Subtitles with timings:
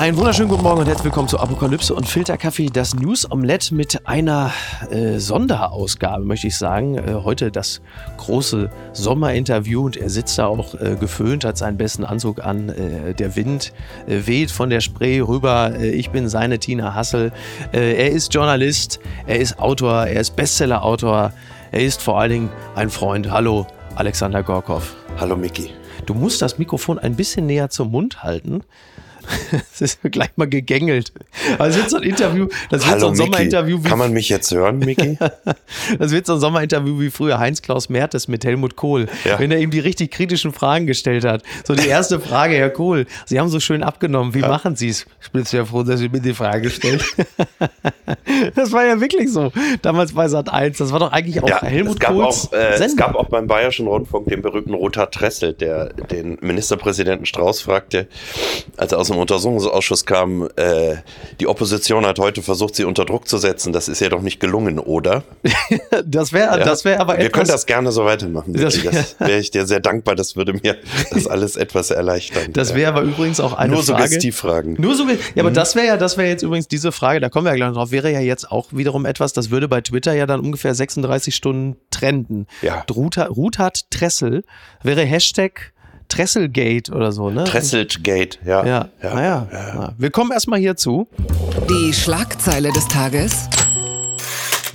[0.00, 4.08] Einen wunderschönen guten Morgen und herzlich willkommen zu Apokalypse und Filterkaffee, das News Omelette mit
[4.08, 4.50] einer
[4.90, 6.96] äh, Sonderausgabe, möchte ich sagen.
[6.96, 7.82] Äh, heute das
[8.16, 12.70] große Sommerinterview und er sitzt da auch äh, geföhnt, hat seinen besten Anzug an.
[12.70, 13.74] Äh, der Wind
[14.06, 15.74] äh, weht von der Spree rüber.
[15.78, 17.30] Äh, ich bin seine Tina Hassel.
[17.70, 21.34] er ist Journalist, er ist Autor, er ist Bestseller-Autor,
[21.72, 23.30] er ist vor allen Dingen ein Freund.
[23.30, 24.96] Hallo, Alexander Gorkov.
[25.18, 25.72] Hallo, Micky.
[26.06, 28.62] Du musst das Mikrofon ein bisschen näher zum Mund halten.
[29.80, 31.12] Das ist gleich mal gegängelt.
[31.58, 33.16] Also wird so ein Interview, das wird Hallo, so ein.
[33.16, 35.18] Sommerinterview wie Kann man mich jetzt hören, Micky?
[35.98, 39.38] das wird so ein Sommerinterview wie früher Heinz-Klaus Mertes mit Helmut Kohl, Ja.
[39.38, 41.42] wenn er ihm die richtig kritischen Fragen gestellt hat.
[41.66, 45.06] So die erste Frage, Herr Kohl, Sie haben so schön abgenommen, wie machen Sie es?
[45.22, 47.00] Ich bin sehr froh, dass Sie mir die Frage stellen.
[48.54, 49.52] das war ja wirklich so,
[49.82, 50.78] damals bei Sat 1.
[50.78, 53.28] Das war doch eigentlich auch ja, Helmut es gab Kohls auch, äh, es gab auch
[53.28, 58.08] beim Bayerischen Rundfunk den berühmten Roter Tressel, der den Ministerpräsidenten Strauß fragte,
[58.76, 60.96] als er aus dem Untersuchungsausschuss kam, äh,
[61.40, 63.72] die Opposition hat heute versucht, sie unter Druck zu setzen.
[63.72, 65.22] Das ist ja doch nicht gelungen, oder?
[66.04, 66.64] das wäre Ja?
[66.64, 67.32] das wär aber Wir etwas...
[67.32, 68.52] können das gerne so weitermachen.
[68.54, 68.80] Das-
[69.18, 70.14] wäre ich dir sehr dankbar.
[70.16, 70.76] Das würde mir
[71.12, 72.52] das alles etwas erleichtern.
[72.52, 74.02] Das wäre aber übrigens auch eine Nur Frage.
[74.04, 74.74] Suggestivfragen.
[74.78, 75.40] Nur so, ja, Mhm.
[75.40, 77.72] aber das wäre ja, das wäre jetzt übrigens diese Frage, da kommen wir ja gleich
[77.72, 81.34] drauf, wäre ja jetzt auch wiederum etwas, das würde bei Twitter ja dann ungefähr 36
[81.34, 82.46] Stunden trenden.
[82.62, 82.84] Ja.
[82.90, 84.44] Ruta, Rutat Tressel
[84.82, 85.72] wäre Hashtag
[86.10, 87.44] Tresselgate oder so, ne?
[87.44, 88.66] Tresselt Gate, ja.
[88.66, 89.48] Ja, naja.
[89.52, 89.94] Ja.
[89.96, 91.08] Wir kommen erstmal hierzu,
[91.70, 93.48] Die Schlagzeile des Tages.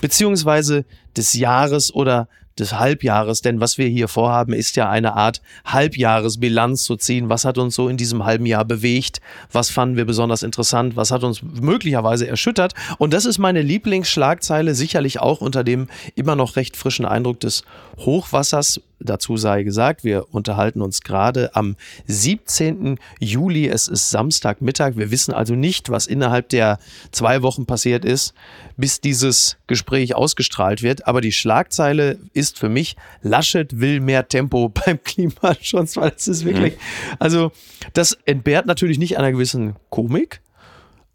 [0.02, 2.28] beziehungsweise des Jahres oder
[2.58, 7.28] des Halbjahres, denn was wir hier vorhaben, ist ja eine Art Halbjahresbilanz zu ziehen.
[7.28, 9.20] Was hat uns so in diesem halben Jahr bewegt?
[9.52, 10.96] Was fanden wir besonders interessant?
[10.96, 12.74] Was hat uns möglicherweise erschüttert?
[12.98, 17.64] Und das ist meine Lieblingsschlagzeile, sicherlich auch unter dem immer noch recht frischen Eindruck des
[17.98, 18.80] Hochwassers.
[19.00, 21.76] Dazu sei gesagt, wir unterhalten uns gerade am
[22.08, 22.98] 17.
[23.20, 23.68] Juli.
[23.68, 24.96] Es ist Samstagmittag.
[24.96, 26.80] Wir wissen also nicht, was innerhalb der
[27.12, 28.34] zwei Wochen passiert ist,
[28.78, 31.08] bis dieses Gespräch ausgestrahlt wird.
[31.08, 36.46] Aber die Schlagzeile ist für mich, Laschet will mehr Tempo beim Klimaschutz, weil es ist
[36.46, 36.76] wirklich,
[37.20, 37.52] also
[37.94, 40.42] das entbehrt natürlich nicht einer gewissen Komik.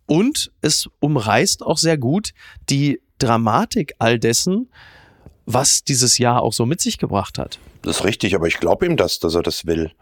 [0.07, 2.35] Und es umreißt auch sehr gut
[2.69, 4.69] die Dramatik all dessen,
[5.47, 7.59] was dieses Jahr auch so mit sich gebracht hat.
[7.83, 9.93] Das ist richtig, aber ich glaube ihm das, dass er das will.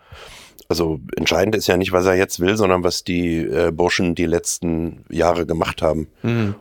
[0.71, 4.27] Also entscheidend ist ja nicht, was er jetzt will, sondern was die äh, Burschen die
[4.27, 6.09] letzten Jahre gemacht haben.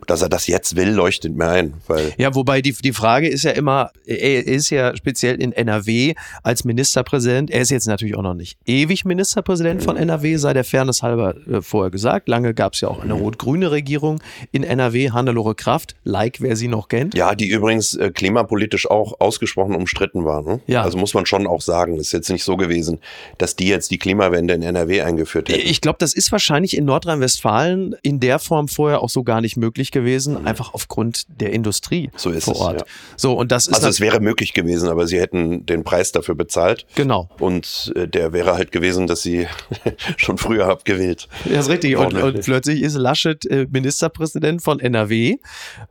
[0.06, 3.44] Dass er das jetzt will, leuchtet mir ein, weil Ja, wobei die, die Frage ist
[3.44, 8.22] ja immer, er ist ja speziell in NRW als Ministerpräsident, er ist jetzt natürlich auch
[8.22, 12.30] noch nicht ewig Ministerpräsident von NRW, sei der Fairness halber äh, vorher gesagt.
[12.30, 16.70] Lange gab es ja auch eine rot-grüne Regierung in NRW, Hannelore Kraft, like wer sie
[16.70, 17.14] noch kennt.
[17.14, 20.44] ja, die übrigens äh, klimapolitisch auch ausgesprochen umstritten war.
[20.44, 20.62] Ne?
[20.68, 20.84] Ja.
[20.84, 23.00] Also muss man schon auch sagen, ist jetzt nicht so gewesen,
[23.38, 25.62] dass die jetzt die Klimawende in NRW eingeführt hätten.
[25.68, 29.58] Ich glaube, das ist wahrscheinlich in Nordrhein-Westfalen in der Form vorher auch so gar nicht
[29.58, 32.80] möglich gewesen, einfach aufgrund der Industrie So ist vor es, Ort.
[32.82, 32.86] ja.
[33.16, 36.36] So, und das ist also es wäre möglich gewesen, aber sie hätten den Preis dafür
[36.36, 36.86] bezahlt.
[36.96, 37.30] genau.
[37.40, 39.48] Und äh, der wäre halt gewesen, dass sie
[40.18, 41.28] schon früher abgewählt.
[41.46, 41.96] Ja, ist richtig.
[41.98, 45.38] Und, und plötzlich ist Laschet äh, Ministerpräsident von NRW.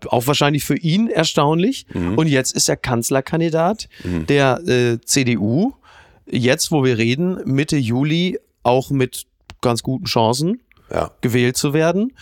[0.09, 1.87] Auch wahrscheinlich für ihn erstaunlich.
[1.95, 5.72] Und jetzt ist er Kanzlerkandidat der äh, CDU.
[6.29, 9.25] Jetzt, wo wir reden, Mitte Juli auch mit
[9.61, 10.61] ganz guten Chancen
[10.93, 11.11] Ja.
[11.21, 12.13] gewählt zu werden.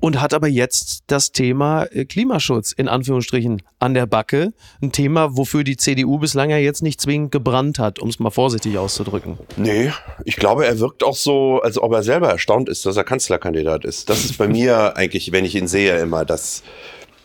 [0.00, 4.52] Und hat aber jetzt das Thema äh, Klimaschutz in Anführungsstrichen an der Backe.
[4.80, 8.30] Ein Thema, wofür die CDU bislang ja jetzt nicht zwingend gebrannt hat, um es mal
[8.30, 9.38] vorsichtig auszudrücken.
[9.56, 9.90] Nee,
[10.24, 13.84] ich glaube, er wirkt auch so, als ob er selber erstaunt ist, dass er Kanzlerkandidat
[13.84, 14.08] ist.
[14.08, 16.62] Das ist bei mir eigentlich, wenn ich ihn sehe, immer das,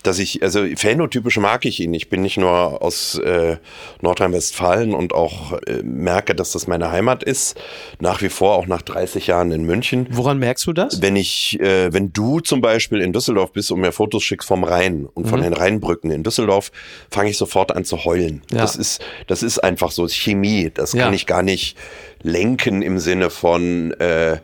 [0.04, 1.94] dass ich, also phänotypisch mag ich ihn.
[1.94, 3.58] Ich bin nicht nur aus äh,
[4.02, 7.60] Nordrhein-Westfalen und auch äh, merke, dass das meine Heimat ist.
[8.00, 10.08] Nach wie vor, auch nach 30 Jahren in München.
[10.12, 11.02] Woran merkst du das?
[11.02, 14.64] Wenn ich, äh, wenn du zum Beispiel in Düsseldorf bist und mir Fotos schickst vom
[14.64, 16.72] Rhein und von den Rheinbrücken in Düsseldorf,
[17.10, 18.42] fange ich sofort an zu heulen.
[18.52, 18.60] Ja.
[18.60, 20.70] Das ist, das ist einfach so Chemie.
[20.74, 21.06] Das Ja.
[21.06, 21.78] kann ich gar nicht
[22.22, 24.38] lenken im Sinne von äh,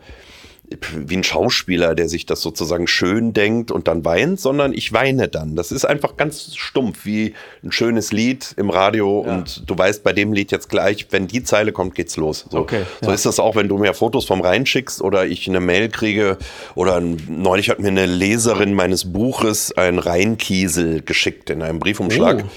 [0.96, 5.28] wie ein Schauspieler, der sich das sozusagen schön denkt und dann weint, sondern ich weine
[5.28, 5.56] dann.
[5.56, 7.34] Das ist einfach ganz stumpf, wie
[7.64, 11.44] ein schönes Lied im Radio und du weißt bei dem Lied jetzt gleich, wenn die
[11.44, 12.46] Zeile kommt, geht's los.
[12.50, 13.14] So, Okay, so ja.
[13.14, 16.38] ist das auch, wenn du mir Fotos vom Rhein schickst oder ich eine Mail kriege
[16.76, 22.44] oder neulich hat mir eine Leserin meines Buches einen Rheinkiesel geschickt in einem Briefumschlag.
[22.46, 22.50] Oh.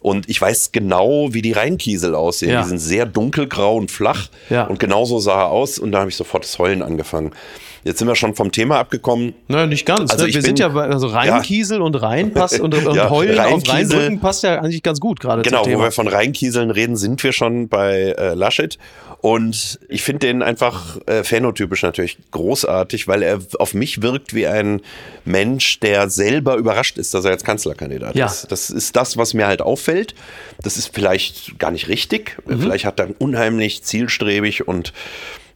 [0.00, 2.52] Und ich weiß genau, wie die Rheinkiesel aussehen.
[2.52, 2.62] Ja.
[2.62, 4.28] Die sind sehr dunkelgrau und flach.
[4.50, 4.64] Ja.
[4.64, 5.78] Und genauso sah er aus.
[5.78, 7.32] Und da habe ich sofort das Heulen angefangen.
[7.86, 9.34] Jetzt sind wir schon vom Thema abgekommen.
[9.46, 10.10] Naja, nicht ganz.
[10.10, 10.28] Also ne?
[10.34, 13.72] Wir bin- sind ja bei also Rheinkiesel und Rheinpass und, und Ja, Heulen auf Rheinkiesel.
[13.74, 17.30] Rheinbrücken passt ja eigentlich ganz gut gerade Genau, wo wir von Rheinkieseln reden, sind wir
[17.32, 18.76] schon bei äh, Laschet.
[19.20, 24.46] Und ich finde den einfach äh, phänotypisch natürlich großartig, weil er auf mich wirkt wie
[24.46, 24.82] ein
[25.24, 28.26] Mensch, der selber überrascht ist, dass er jetzt Kanzlerkandidat Ja.
[28.26, 28.52] ist.
[28.52, 30.14] Das ist das, was mir halt auffällt.
[30.62, 32.36] Das ist vielleicht gar nicht richtig.
[32.46, 34.92] Vielleicht hat er unheimlich zielstrebig und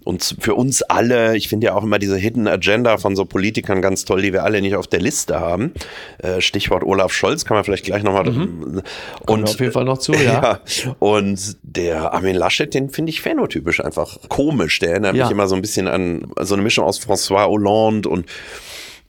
[0.04, 3.82] und für uns alle, ich finde ja auch immer diese Hidden Agenda von so Politikern
[3.82, 5.72] ganz toll, die wir alle nicht auf der Liste haben.
[6.18, 8.24] Äh, Stichwort Olaf Scholz, kann man vielleicht gleich nochmal.
[8.24, 8.82] Kommen
[9.26, 10.60] Und auf jeden Fall noch zu, ja.
[10.66, 10.96] ja.
[10.98, 14.78] Und der Armin Laschet, den finde ich phänotypisch einfach komisch.
[14.78, 15.24] Der erinnert Ja.
[15.24, 18.26] mich immer so ein bisschen an so eine Mischung aus François Hollande und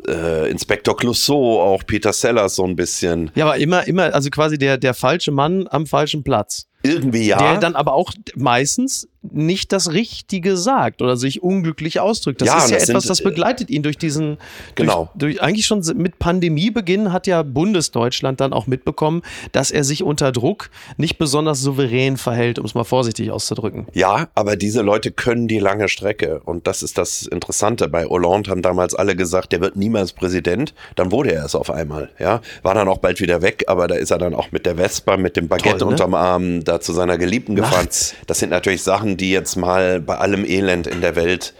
[0.07, 3.31] äh, Inspektor Clouseau, auch Peter Sellers so ein bisschen.
[3.35, 6.67] Ja, aber immer, immer, also quasi der, der falsche Mann am falschen Platz.
[6.83, 7.37] Irgendwie ja.
[7.37, 12.41] Der dann aber auch meistens nicht das Richtige sagt oder sich unglücklich ausdrückt.
[12.41, 14.37] Das Ja, ist ja das etwas, sind, das begleitet ihn durch diesen,
[14.73, 15.09] Genau.
[15.15, 19.21] durch, durch eigentlich schon mit Pandemiebeginn hat ja Bundesdeutschland dann auch mitbekommen,
[19.51, 23.85] dass er sich unter Druck nicht besonders souverän verhält, um es mal vorsichtig auszudrücken.
[23.93, 26.41] Ja, aber diese Leute können die lange Strecke.
[26.43, 27.87] Und das ist das Interessante.
[27.89, 30.73] Bei Hollande haben damals alle gesagt, der wird niemals Präsident.
[30.95, 32.09] Dann wurde er es auf einmal.
[32.17, 34.77] Ja, war dann auch bald wieder weg, aber da ist er dann auch mit der
[34.77, 35.91] Vespa, mit dem Baguette Toll, ne?
[35.93, 37.85] unterm Arm da zu seiner Geliebten gefahren.
[37.85, 38.15] Nachts.
[38.27, 41.53] Das sind natürlich Sachen, die jetzt mal bei allem Elend in der Welt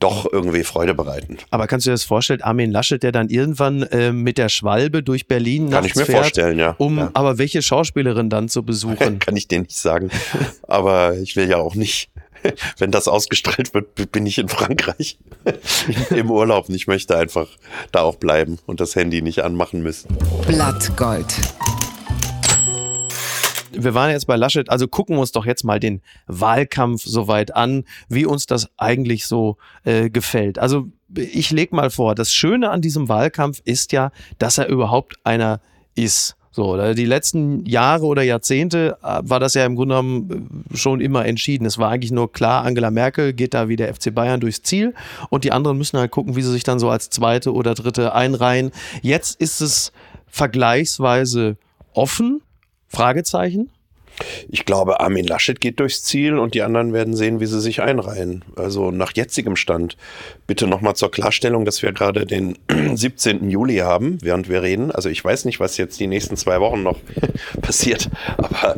[0.00, 1.38] doch irgendwie Freude bereiten.
[1.50, 5.02] Aber kannst du dir das vorstellen, Armin Laschet, der dann irgendwann äh, mit der Schwalbe
[5.02, 6.76] durch Berlin Kann nachts ich mir fährt, vorstellen, ja.
[6.78, 7.10] um Ja.
[7.14, 9.18] aber welche Schauspielerin dann zu besuchen?
[9.18, 10.10] Kann ich dir nicht sagen.
[10.62, 12.10] Aber ich will ja auch nicht.
[12.78, 15.18] Wenn das ausgestrahlt wird, bin ich in Frankreich
[16.10, 17.48] im Urlaub und ich möchte einfach
[17.90, 20.16] da auch bleiben und das Handy nicht anmachen müssen.
[20.46, 21.26] Blattgold.
[23.78, 27.54] Wir waren jetzt bei Laschet, also gucken wir uns doch jetzt mal den Wahlkampf soweit
[27.54, 30.58] an, wie uns das eigentlich so äh, gefällt.
[30.58, 35.16] Also ich leg mal vor, das Schöne an diesem Wahlkampf ist ja, dass er überhaupt
[35.24, 35.60] einer
[35.94, 36.34] ist.
[36.50, 41.00] So, die letzten Jahre oder Jahrzehnte äh, war das ja im Grunde genommen äh, schon
[41.00, 41.64] immer entschieden.
[41.66, 44.94] Es war eigentlich nur klar, Angela Merkel geht da wie der FC Bayern durchs Ziel
[45.30, 48.12] und die anderen müssen halt gucken, wie sie sich dann so als zweite oder dritte
[48.12, 48.72] einreihen.
[49.02, 49.92] Jetzt ist es
[50.26, 51.58] vergleichsweise
[51.92, 52.42] offen,
[52.88, 53.70] Fragezeichen.
[54.48, 57.82] Ich glaube, Armin Laschet geht durchs Ziel und die anderen werden sehen, wie sie sich
[57.82, 58.44] einreihen.
[58.56, 59.96] Also nach jetzigem Stand.
[60.46, 62.58] Bitte nochmal zur Klarstellung, dass wir gerade den
[62.94, 63.48] 17.
[63.48, 64.90] Juli haben, während wir reden.
[64.90, 66.98] Also ich weiß nicht, was jetzt die nächsten zwei Wochen noch
[67.62, 68.76] passiert, aber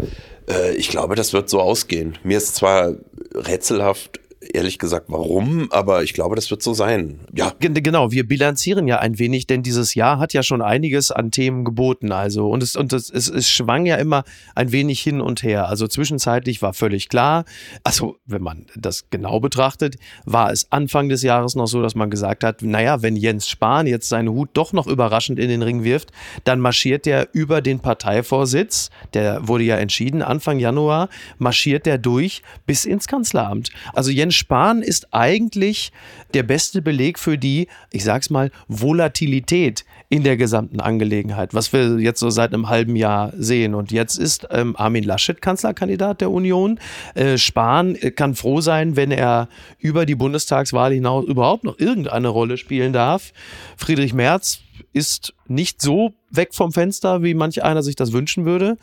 [0.48, 2.18] äh, ich glaube, das wird so ausgehen.
[2.22, 2.94] Mir ist zwar
[3.34, 7.20] rätselhaft, ehrlich gesagt, warum, aber ich glaube, das wird so sein.
[7.34, 11.10] Ja, Gen- Genau, wir bilanzieren ja ein wenig, denn dieses Jahr hat ja schon einiges
[11.10, 12.10] an Themen geboten.
[12.12, 15.68] Also, und es, und es, es, es schwang ja immer ein wenig hin und her.
[15.68, 17.44] Also zwischenzeitlich war völlig klar,
[17.84, 22.10] also wenn man das genau betrachtet, war es Anfang des Jahres noch so, dass man
[22.10, 25.84] gesagt hat, naja, wenn Jens Spahn jetzt seinen Hut doch noch überraschend in den Ring
[25.84, 26.10] wirft,
[26.44, 31.08] dann marschiert der über den Parteivorsitz, der wurde ja entschieden, Anfang Januar,
[31.38, 33.70] marschiert der durch bis ins Kanzleramt.
[33.94, 35.92] Also Jens Spahn ist eigentlich
[36.34, 41.98] der beste Beleg für die, ich sag's mal, Volatilität in der gesamten Angelegenheit, was wir
[42.00, 43.74] jetzt so seit einem halben Jahr sehen.
[43.74, 46.78] Und jetzt ist ähm, Armin Laschet Kanzlerkandidat der Union.
[47.14, 49.48] Äh, Spahn äh, kann froh sein, wenn er
[49.78, 53.32] über die Bundestagswahl hinaus überhaupt noch irgendeine Rolle spielen darf.
[53.76, 54.60] Friedrich Merz
[54.92, 58.76] ist nicht so weg vom Fenster, wie manch einer sich das wünschen würde.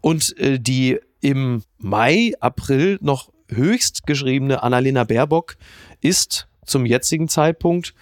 [0.00, 5.56] Und äh, die im Mai, April noch höchst geschriebene Annalena Baerbock
[6.00, 7.94] ist zum jetzigen Zeitpunkt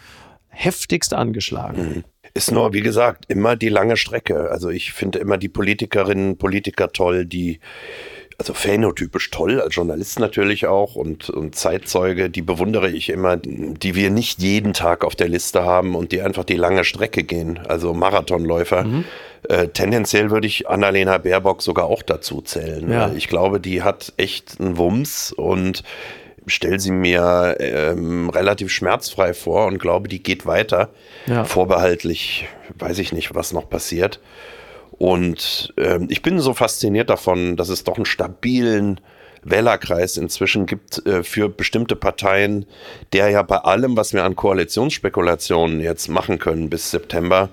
[0.49, 2.05] heftigst angeschlagen.
[2.35, 4.50] Ist nur, wie gesagt, immer die lange Strecke.
[4.50, 7.61] Also ich finde immer die Politikerinnen, Politiker toll, die,
[8.38, 13.97] also phänotypisch toll, als Journalist natürlich auch und, und Zeitzeuge, die bewundere ich immer, die
[13.97, 17.59] wir nicht jeden Tag auf der Liste haben und die einfach die lange Strecke gehen,
[17.66, 18.85] also Marathonläufer.
[19.49, 22.88] Äh, tendenziell würde ich Annalena Baerbock sogar auch dazu zählen.
[22.88, 23.09] Ja.
[23.09, 25.83] weil Ich glaube, die hat echt einen Wumms und
[26.47, 30.90] stelle sie mir ähm, relativ schmerzfrei vor und glaube, die geht weiter.
[31.26, 31.45] Ja.
[31.45, 32.47] Vorbehaltlich
[32.78, 34.21] weiß ich nicht, was noch passiert.
[34.99, 39.00] Und ähm, ich bin so fasziniert davon, dass es doch einen stabilen
[39.43, 42.67] Wählerkreis inzwischen gibt äh, für bestimmte Parteien,
[43.12, 47.49] der ja bei allem, was wir an Koalitionsspekulationen jetzt machen können bis September,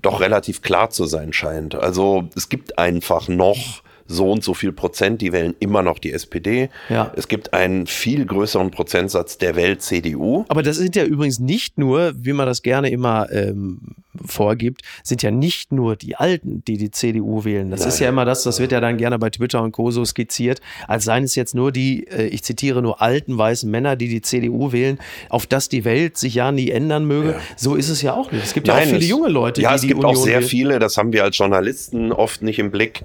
[0.00, 1.74] doch relativ klar zu sein scheint.
[1.74, 6.12] Also es gibt einfach noch so und so viel Prozent, die wählen immer noch die
[6.12, 6.68] SPD.
[6.88, 7.12] Ja.
[7.16, 10.44] Es gibt einen viel größeren Prozentsatz, der wählt CDU.
[10.48, 13.80] Aber das sind ja übrigens nicht nur, wie man das gerne immer ähm,
[14.26, 17.70] vorgibt, sind ja nicht nur die Alten, die die CDU wählen.
[17.70, 17.88] Das Nein.
[17.88, 19.90] ist ja immer das, das wird ja dann gerne bei Twitter und Co.
[19.90, 23.96] so skizziert, als seien es jetzt nur die, äh, ich zitiere, nur alten weißen Männer,
[23.96, 24.98] die die CDU wählen,
[25.30, 27.30] auf dass die Welt sich ja nie ändern möge.
[27.30, 27.40] Ja.
[27.56, 28.44] So ist es ja auch nicht.
[28.44, 30.14] Es gibt ja Nein, auch viele es- junge Leute, ja, die es die gibt Union
[30.16, 30.48] auch sehr wählen.
[30.48, 33.02] viele, das haben wir als Journalisten oft nicht im Blick,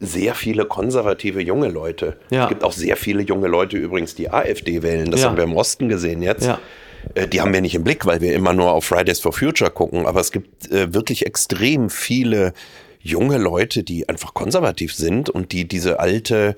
[0.00, 2.16] sehr viele konservative junge Leute.
[2.30, 2.44] Ja.
[2.44, 5.10] Es gibt auch sehr viele junge Leute übrigens, die AfD wählen.
[5.10, 5.28] Das Ja.
[5.28, 6.46] haben wir im Osten gesehen jetzt.
[6.46, 6.58] Ja.
[7.14, 9.70] Äh, Die haben wir nicht im Blick, weil wir immer nur auf Fridays for Future
[9.70, 10.06] gucken.
[10.06, 12.52] Aber es gibt äh, wirklich extrem viele
[13.00, 16.56] junge Leute, die einfach konservativ sind und die diese alte,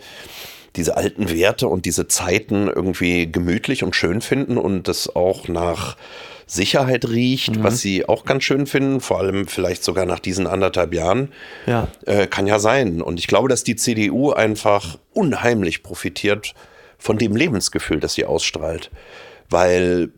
[0.76, 5.96] diese alten Werte und diese Zeiten irgendwie gemütlich und schön finden und das auch nach
[6.48, 7.62] Sicherheit riecht, Mhm.
[7.62, 11.32] was sie auch ganz schön finden, vor allem vielleicht sogar nach diesen anderthalb Jahren.
[11.66, 11.88] Ja.
[12.06, 13.00] Äh, kann ja sein.
[13.02, 16.54] Und ich glaube, dass die CDU einfach unheimlich profitiert
[16.98, 18.90] von dem Lebensgefühl, das sie ausstrahlt.
[19.50, 20.10] Weil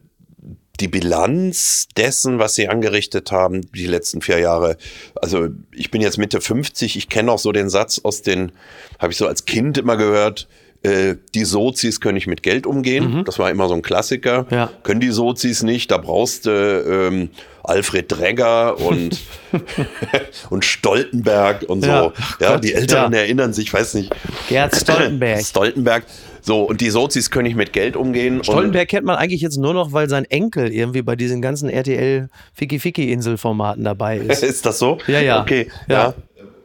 [0.81, 4.79] die Bilanz dessen, was sie angerichtet haben, die letzten vier Jahre,
[5.21, 8.53] also ich bin jetzt Mitte 50, ich kenne auch so den Satz aus den,
[8.99, 10.49] habe ich so als Kind immer gehört,
[10.83, 13.23] äh, die Sozis können nicht mit Geld umgehen.
[13.27, 14.43] Das war immer so ein Klassiker.
[14.45, 14.47] Mhm.
[14.51, 14.71] Ja.
[14.83, 17.31] Können die Sozis nicht, da brauchst du ähm,
[17.65, 19.21] Alfred Dregger und,
[20.51, 21.91] und Stoltenberg und so.
[21.91, 22.13] Ja.
[22.41, 23.21] Ja, die Älteren ja.
[23.21, 24.15] erinnern sich, weiß nicht.
[24.49, 25.41] Gerd Stoltenberg.
[25.47, 26.05] Stoltenberg.
[26.43, 28.43] So, und die Sozis können nicht mit Geld umgehen.
[28.43, 32.31] Stoltenberg kennt man eigentlich jetzt nur noch, weil sein Enkel irgendwie bei diesen ganzen RTL
[32.55, 34.43] Ficky-Ficky-Insel-Formaten dabei ist.
[34.43, 34.97] ist das so?
[35.07, 35.43] Ja, ja.
[35.43, 35.95] Okay, Ja.
[35.95, 36.15] ja.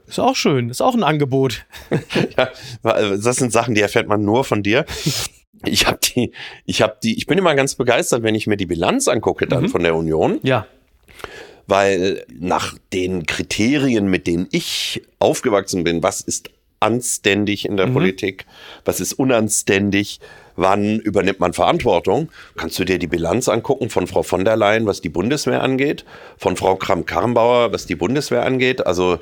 [0.08, 1.66] Ist auch schön, ist auch ein Angebot.
[2.38, 2.50] ja.
[3.18, 4.86] Das sind Sachen, die erfährt man nur von dir.
[5.66, 6.32] Ich habe die,
[6.66, 9.50] ich habe die, ich bin immer ganz begeistert, wenn ich mir die Bilanz angucke Mhm.
[9.50, 10.68] dann von der Union, Ja.
[11.68, 17.72] weil nach den Kriterien, mit denen ich aufgewachsen bin, was ist anständig Mhm.
[17.72, 18.46] in der Politik,
[18.84, 20.20] was ist unanständig,
[20.58, 24.86] wann übernimmt man Verantwortung, kannst du dir die Bilanz angucken von Frau von der Leyen,
[24.86, 26.06] was die Bundeswehr angeht,
[26.38, 29.18] von Frau Kramp-Karrenbauer, was die Bundeswehr angeht, also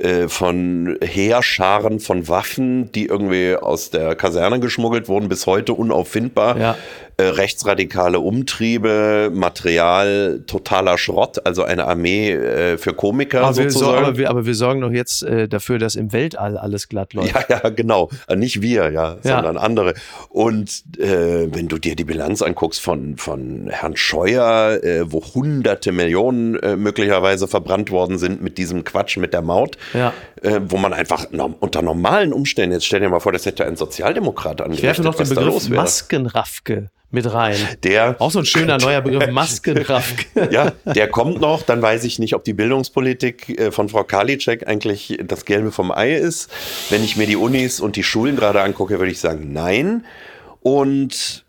[0.00, 6.58] äh, von Heerscharen von Waffen, die irgendwie aus der Kaserne geschmuggelt wurden, bis heute unauffindbar.
[6.58, 6.76] Ja.
[7.20, 13.80] Äh, rechtsradikale Umtriebe, Material, totaler Schrott, also eine Armee äh, für Komiker Aber wir, so,
[13.80, 14.04] sozusagen.
[14.06, 17.34] aber, wir, aber wir sorgen doch jetzt äh, dafür, dass im Weltall alles glatt läuft.
[17.34, 18.08] Ja, ja, genau.
[18.26, 19.94] Äh, Nicht wir, ja, sondern andere.
[20.30, 26.52] Und äh, wenn du dir die Bilanz anguckst von, von Herrn Scheuer, wo hunderte Millionen
[26.80, 30.14] möglicherweise verbrannt worden sind mit diesem Quatsch mit der Maut, Ja.
[30.42, 31.26] Äh, wo man einfach
[31.60, 35.02] unter normalen Umständen, jetzt stell dir mal vor, das hätte ein Sozialdemokrat Ich angerichtet, werfe
[35.02, 35.68] noch den Begriff.
[35.68, 37.56] Maskenraffke mit rein.
[37.82, 40.48] Der, Auch so ein schöner neuer Begriff, Maskenraffke.
[40.50, 44.66] ja, der kommt noch, dann weiß ich nicht, ob die Bildungspolitik äh, von Frau Karliczek
[44.66, 46.50] eigentlich das Gelbe vom Ei ist.
[46.88, 50.04] Wenn ich mir die Unis und die Schulen gerade angucke, würde ich sagen, nein.
[50.62, 51.44] Und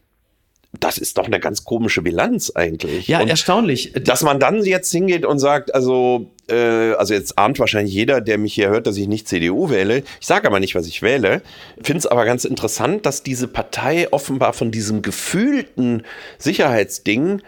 [0.79, 3.07] das ist doch eine ganz komische Bilanz eigentlich.
[3.07, 3.91] Ja, und erstaunlich.
[4.03, 8.37] dass man dann jetzt hingeht und sagt, also, äh, also jetzt ahnt wahrscheinlich jeder, der
[8.37, 10.03] mich hier hört, dass ich nicht CDU wähle.
[10.21, 11.41] Ich sage aber nicht, was ich wähle.
[11.83, 16.03] Finde es aber ganz interessant, dass diese Partei offenbar von diesem gefühlten
[16.37, 17.41] Sicherheitsding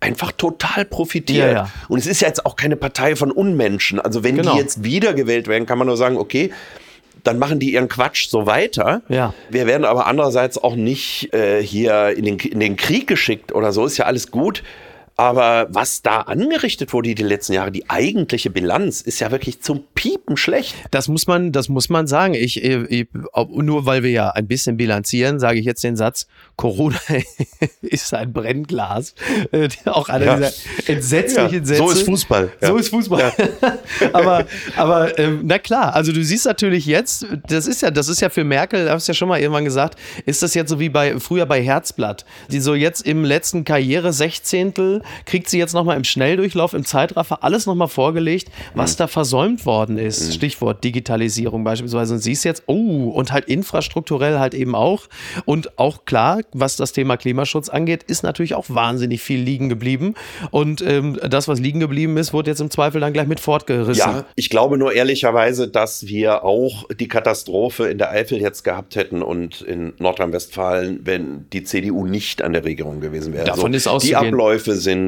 [0.00, 1.46] einfach total profitiert.
[1.48, 1.70] Ja, ja.
[1.88, 4.00] Und es ist ja jetzt auch keine Partei von Unmenschen.
[4.00, 4.52] Also wenn Genau.
[4.54, 6.50] die jetzt wiedergewählt werden, kann man nur sagen, okay,
[7.24, 9.02] dann machen die ihren Quatsch so weiter.
[9.08, 9.34] Ja.
[9.48, 13.72] Wir werden aber andererseits auch nicht äh, hier in den, in den Krieg geschickt oder
[13.72, 14.62] so, ist ja alles gut.
[15.20, 19.84] Aber was da angerichtet wurde die letzten Jahre, die eigentliche Bilanz, ist ja wirklich zum
[19.94, 20.74] Piepen schlecht.
[20.92, 22.32] Das muss man, das muss man sagen.
[22.32, 26.26] Ich, ich, ob- nur weil wir ja ein bisschen bilanzieren, sage ich jetzt den Satz:
[26.56, 26.96] Corona
[27.82, 29.14] ist ein Brennglas.
[29.52, 30.36] Äh, Auch einer Ja.
[30.36, 30.52] dieser
[30.86, 31.76] entsetzlichen Ja, Sätze.
[31.76, 32.52] so ist Fußball.
[32.62, 32.68] Ja.
[32.68, 33.30] So ist Fußball.
[34.14, 34.46] aber,
[34.76, 38.30] aber ähm, na klar, also du siehst natürlich jetzt, das ist ja, das ist ja
[38.30, 40.88] für Merkel, da hast du ja schon mal irgendwann gesagt, ist das jetzt so wie
[40.88, 45.96] bei früher bei Herzblatt, die so jetzt im letzten Karriere Sechzehntel kriegt sie jetzt nochmal
[45.96, 50.34] im Schnelldurchlauf, im Zeitraffer alles nochmal vorgelegt, was da versäumt worden ist.
[50.34, 52.14] Stichwort Digitalisierung beispielsweise.
[52.14, 55.06] Und siehst jetzt, oh, und halt infrastrukturell halt eben auch.
[55.44, 60.14] Und auch klar, was das Thema Klimaschutz angeht, ist natürlich auch wahnsinnig viel liegen geblieben.
[60.50, 64.00] Und ähm, das, was liegen geblieben ist, wurde jetzt im Zweifel dann gleich mit fortgerissen.
[64.00, 68.96] Ja, ich glaube nur ehrlicherweise, dass wir auch die Katastrophe in der Eifel jetzt gehabt
[68.96, 73.44] hätten und in Nordrhein-Westfalen, wenn die CDU nicht an der Regierung gewesen wäre.
[73.44, 74.34] Davon ist Die auszugehen.
[74.34, 74.99] Abläufe sind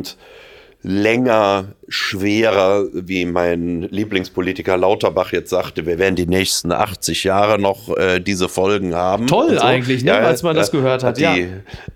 [0.85, 7.97] länger, schwerer, wie mein Lieblingspolitiker Lauterbach jetzt sagte, wir werden die nächsten 80 Jahre noch
[7.97, 9.29] äh, diese Folgen haben.
[9.29, 9.61] Toll so.
[9.61, 10.11] eigentlich, ne?
[10.11, 11.19] ja, als man das gehört hat.
[11.19, 11.37] Die, ja.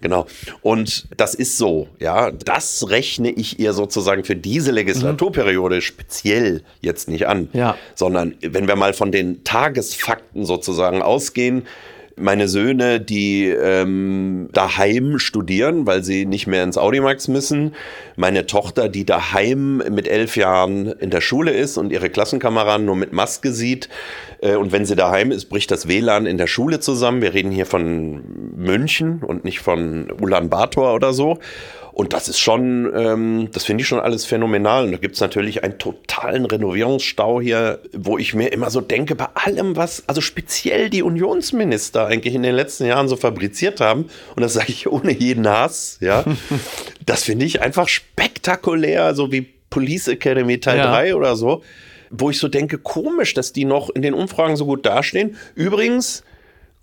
[0.00, 0.26] Genau.
[0.62, 2.30] Und das ist so, ja.
[2.30, 5.80] Das rechne ich ihr sozusagen für diese Legislaturperiode mhm.
[5.80, 7.48] speziell jetzt nicht an.
[7.54, 7.76] Ja.
[7.96, 11.66] Sondern wenn wir mal von den Tagesfakten sozusagen ausgehen,
[12.18, 17.74] meine Söhne, die ähm, daheim studieren, weil sie nicht mehr ins Audimax müssen.
[18.16, 22.96] Meine Tochter, die daheim mit elf Jahren in der Schule ist und ihre Klassenkameraden nur
[22.96, 23.90] mit Maske sieht.
[24.40, 27.20] Äh, und wenn sie daheim ist, bricht das WLAN in der Schule zusammen.
[27.20, 28.22] Wir reden hier von
[28.56, 31.38] München und nicht von Ulaanbaatar oder so.
[31.96, 34.84] Und das ist schon, ähm, das finde ich schon alles phänomenal.
[34.84, 39.28] Und da gibt's natürlich einen totalen Renovierungsstau hier, wo ich mir immer so denke, bei
[39.32, 44.42] allem, was, also speziell die Unionsminister eigentlich in den letzten Jahren so fabriziert haben, und
[44.42, 46.22] das sage ich ohne jeden Hass, ja,
[47.06, 50.90] das finde ich einfach spektakulär, so wie Police Academy Teil ja.
[50.90, 51.62] 3 oder so,
[52.10, 55.38] wo ich so denke, komisch, dass die noch in den Umfragen so gut dastehen.
[55.54, 56.24] Übrigens,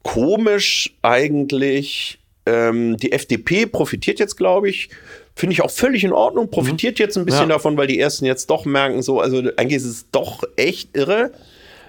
[0.02, 4.90] komisch eigentlich ähm, die FDP profitiert jetzt, glaube ich,
[5.36, 7.04] finde ich auch völlig in Ordnung, profitiert mhm.
[7.04, 7.56] jetzt ein bisschen ja.
[7.56, 11.32] davon, weil die Ersten jetzt doch merken, so, also eigentlich ist es doch echt irre.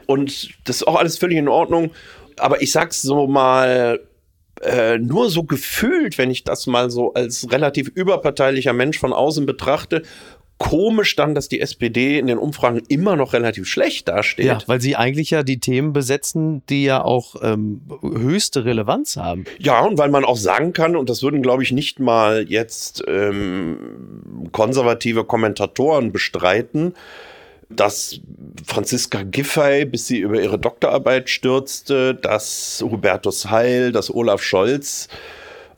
[0.06, 1.90] Und das ist auch alles völlig in Ordnung.
[2.36, 4.00] Aber ich sag's so mal,
[4.62, 9.46] äh, nur so gefühlt, wenn ich das mal so als relativ überparteilicher Mensch von außen
[9.46, 10.02] betrachte,
[10.58, 14.46] komisch dann, dass die SPD in den Umfragen immer noch relativ schlecht dasteht.
[14.46, 19.44] Ja, weil sie eigentlich ja die Themen besetzen, die ja auch ähm, höchste Relevanz haben.
[19.58, 23.02] Ja, und weil man auch sagen kann, und das würden, glaube ich, nicht mal jetzt
[23.08, 26.94] ähm, konservative Kommentatoren bestreiten,
[27.68, 28.20] dass
[28.66, 35.08] Franziska Giffey, bis sie über ihre Doktorarbeit stürzte, dass Hubertus Heil, dass Olaf Scholz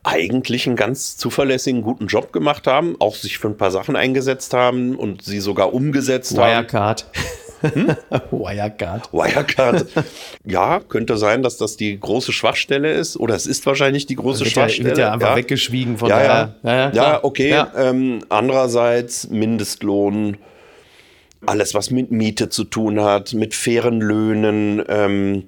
[0.07, 4.55] eigentlich einen ganz zuverlässigen, guten Job gemacht haben, auch sich für ein paar Sachen eingesetzt
[4.55, 7.07] haben und sie sogar umgesetzt Wirecard.
[7.63, 7.75] haben.
[7.75, 7.97] Hm?
[8.31, 9.13] Wirecard.
[9.13, 9.87] Wirecard.
[10.45, 13.17] Ja, könnte sein, dass das die große Schwachstelle ist.
[13.17, 14.91] Oder es ist wahrscheinlich die große wird Schwachstelle.
[14.91, 15.37] Ja, wird ja einfach ja.
[15.37, 16.55] weggeschwiegen von ja, ja.
[16.63, 17.65] Ja, ja, okay.
[17.77, 20.37] Ähm, andererseits Mindestlohn,
[21.45, 24.85] alles, was mit Miete zu tun hat, mit fairen Löhnen.
[24.89, 25.45] Ähm,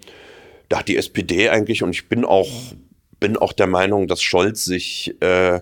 [0.68, 2.48] da hat die SPD eigentlich, und ich bin auch
[3.20, 5.60] bin auch der Meinung, dass Scholz sich, äh,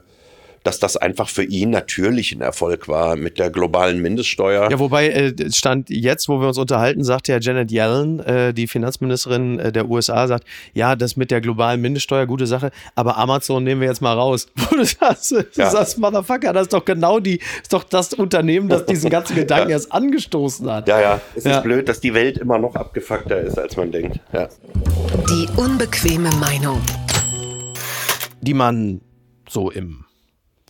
[0.67, 4.69] dass das einfach für ihn natürlich ein Erfolg war mit der globalen Mindeststeuer.
[4.69, 8.67] Ja, wobei äh, stand jetzt, wo wir uns unterhalten, sagt ja Janet Yellen, äh, die
[8.67, 10.45] Finanzministerin äh, der USA, sagt,
[10.75, 14.49] ja, das mit der globalen Mindeststeuer, gute Sache, aber Amazon nehmen wir jetzt mal raus.
[14.77, 15.71] Du sagst, du ja.
[15.71, 19.71] sagst, Motherfucker, das ist doch genau die, ist doch das Unternehmen, das diesen ganzen Gedanken
[19.71, 19.77] ja.
[19.77, 20.87] erst angestoßen hat.
[20.87, 21.57] Ja, ja, es ja.
[21.57, 24.21] ist blöd, dass die Welt immer noch abgefuckter ist, als man denkt.
[24.35, 24.49] Ja.
[25.31, 26.83] Die unbequeme Meinung
[28.41, 29.01] die man
[29.49, 30.05] so im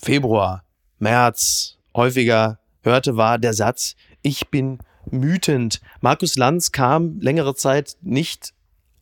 [0.01, 0.65] Februar,
[0.99, 4.79] März häufiger hörte, war der Satz, ich bin
[5.11, 5.81] mütend.
[6.01, 8.55] Markus Lanz kam längere Zeit nicht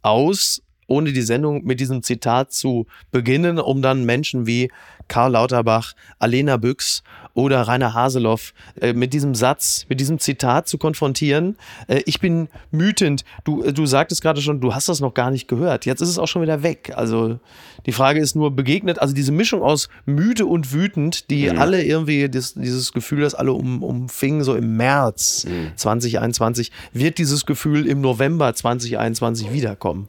[0.02, 4.70] aus, ohne die Sendung mit diesem Zitat zu beginnen, um dann Menschen wie
[5.08, 7.02] Karl Lauterbach, Alena Büchs
[7.34, 11.56] oder Rainer Haseloff äh, mit diesem Satz, mit diesem Zitat zu konfrontieren.
[11.88, 13.24] Äh, ich bin mütend.
[13.42, 15.84] Du, äh, du sagtest gerade schon, du hast das noch gar nicht gehört.
[15.84, 16.92] Jetzt ist es auch schon wieder weg.
[16.94, 17.38] Also
[17.86, 21.58] die Frage ist nur begegnet, also diese Mischung aus müde und wütend, die mhm.
[21.58, 25.72] alle irgendwie das, dieses Gefühl, das alle um, umfingen, so im März mhm.
[25.76, 30.08] 2021, wird dieses Gefühl im November 2021 wiederkommen?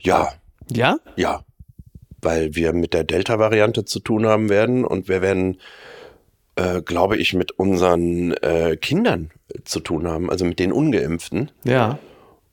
[0.00, 0.32] Ja.
[0.68, 0.98] Ja?
[1.16, 1.44] Ja.
[2.22, 5.58] Weil wir mit der Delta-Variante zu tun haben werden und wir werden
[6.60, 9.30] äh, glaube ich, mit unseren äh, Kindern
[9.64, 11.50] zu tun haben, also mit den Ungeimpften.
[11.64, 11.98] Ja.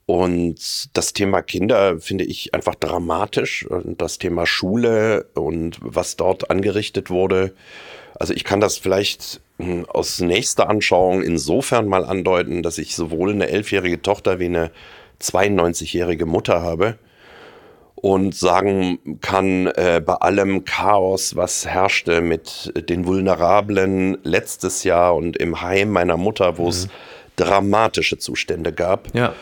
[0.05, 3.65] Und das Thema Kinder finde ich einfach dramatisch.
[3.65, 7.53] Und das Thema Schule und was dort angerichtet wurde.
[8.17, 13.31] Also ich kann das vielleicht hm, aus nächster Anschauung insofern mal andeuten, dass ich sowohl
[13.31, 14.71] eine elfjährige Tochter wie eine
[15.21, 16.97] 92-jährige Mutter habe
[18.01, 25.35] und sagen kann, äh, bei allem Chaos, was herrschte mit den Vulnerablen letztes Jahr und
[25.37, 26.69] im Heim meiner Mutter, wo mhm.
[26.69, 26.87] es
[27.35, 29.13] dramatische Zustände gab.
[29.13, 29.33] Ja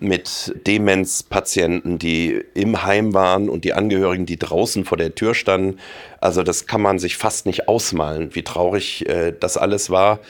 [0.00, 5.78] mit Demenzpatienten, die im Heim waren und die Angehörigen, die draußen vor der Tür standen.
[6.20, 10.20] Also das kann man sich fast nicht ausmalen, wie traurig äh, das alles war.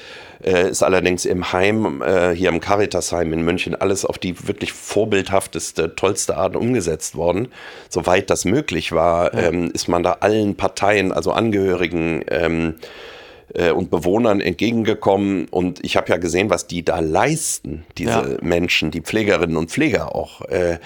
[0.43, 4.73] Äh, ist allerdings im Heim, äh, hier im Caritasheim in München, alles auf die wirklich
[4.73, 7.49] vorbildhafteste, tollste Art umgesetzt worden.
[7.89, 9.49] Soweit das möglich war, ja.
[9.49, 12.77] ähm, ist man da allen Parteien, also Angehörigen, ähm,
[13.55, 15.47] äh, und Bewohnern entgegengekommen.
[15.51, 18.27] Und ich habe ja gesehen, was die da leisten, diese ja.
[18.41, 20.43] Menschen, die Pflegerinnen und Pfleger auch.
[20.43, 20.79] Äh,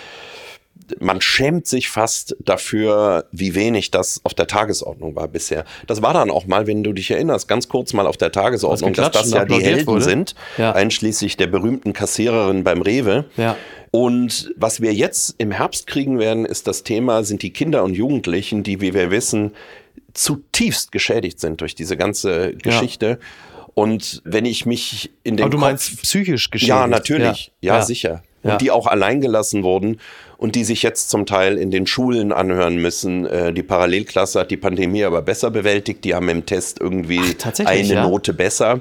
[1.00, 5.64] man schämt sich fast dafür, wie wenig das auf der Tagesordnung war bisher.
[5.86, 8.92] Das war dann auch mal, wenn du dich erinnerst, ganz kurz mal auf der Tagesordnung,
[8.94, 10.04] dass das ja die Helden wurde.
[10.04, 10.72] sind, ja.
[10.72, 13.24] einschließlich der berühmten Kassiererin beim Rewe.
[13.36, 13.56] Ja.
[13.90, 17.94] Und was wir jetzt im Herbst kriegen werden, ist das Thema, sind die Kinder und
[17.94, 19.52] Jugendlichen, die, wie wir wissen,
[20.14, 23.06] zutiefst geschädigt sind durch diese ganze Geschichte.
[23.06, 23.64] Ja.
[23.74, 26.68] Und wenn ich mich in den Aber du Kopf, meinst psychisch geschädigt?
[26.68, 27.52] Ja, natürlich.
[27.60, 30.00] Ja, ja sicher und die auch alleingelassen wurden
[30.36, 33.26] und die sich jetzt zum Teil in den Schulen anhören müssen.
[33.26, 36.04] Äh, die Parallelklasse hat die Pandemie aber besser bewältigt.
[36.04, 38.02] Die haben im Test irgendwie Ach, eine?
[38.02, 38.80] Note besser.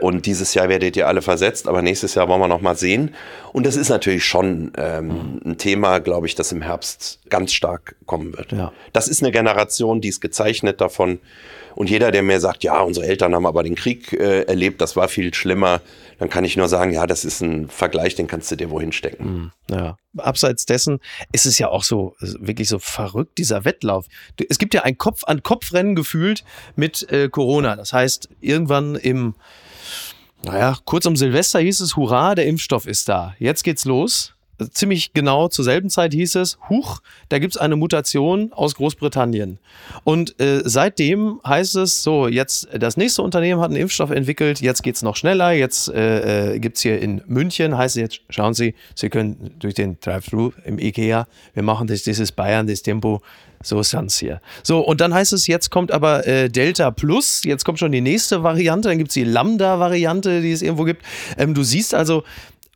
[0.00, 3.14] Und dieses Jahr werdet ihr alle versetzt, aber nächstes Jahr wollen wir noch mal sehen.
[3.52, 7.96] Und das ist natürlich schon ähm, ein Thema, glaube ich, das im Herbst ganz stark
[8.06, 8.52] kommen wird.
[8.52, 8.72] Ja.
[8.92, 11.20] Das ist eine Generation, die ist gezeichnet davon.
[11.74, 14.96] Und jeder, der mir sagt, ja, unsere Eltern haben aber den Krieg äh, erlebt, das
[14.96, 15.80] war viel schlimmer,
[16.18, 18.92] dann kann ich nur sagen, ja, das ist ein Vergleich, den kannst du dir wohin
[18.92, 19.52] stecken.
[19.68, 19.96] Hm, ja.
[20.18, 20.98] Abseits dessen
[21.32, 24.06] ist es ja auch so, wirklich so verrückt, dieser Wettlauf.
[24.48, 26.44] Es gibt ja ein Kopf-an-Kopf-Rennen gefühlt
[26.76, 27.76] mit äh, Corona.
[27.76, 29.34] Das heißt, irgendwann im,
[30.44, 33.34] naja, kurz um Silvester hieß es, hurra, der Impfstoff ist da.
[33.38, 34.34] Jetzt geht's los
[34.72, 39.58] ziemlich genau zur selben Zeit hieß es, huch, da gibt es eine Mutation aus Großbritannien.
[40.04, 44.82] Und äh, seitdem heißt es so, jetzt das nächste Unternehmen hat einen Impfstoff entwickelt, jetzt
[44.82, 48.20] geht es noch schneller, jetzt äh, äh gibt es hier in München, heißt es jetzt,
[48.28, 52.82] schauen Sie, Sie können durch den Drive-Thru im IKEA, wir machen das, dieses Bayern, das
[52.82, 53.22] Tempo,
[53.62, 54.40] so ist es hier.
[54.62, 58.00] So, und dann heißt es, jetzt kommt aber äh, Delta Plus, jetzt kommt schon die
[58.00, 61.04] nächste Variante, dann gibt es die Lambda-Variante, die es irgendwo gibt.
[61.36, 62.24] Ähm, du siehst also,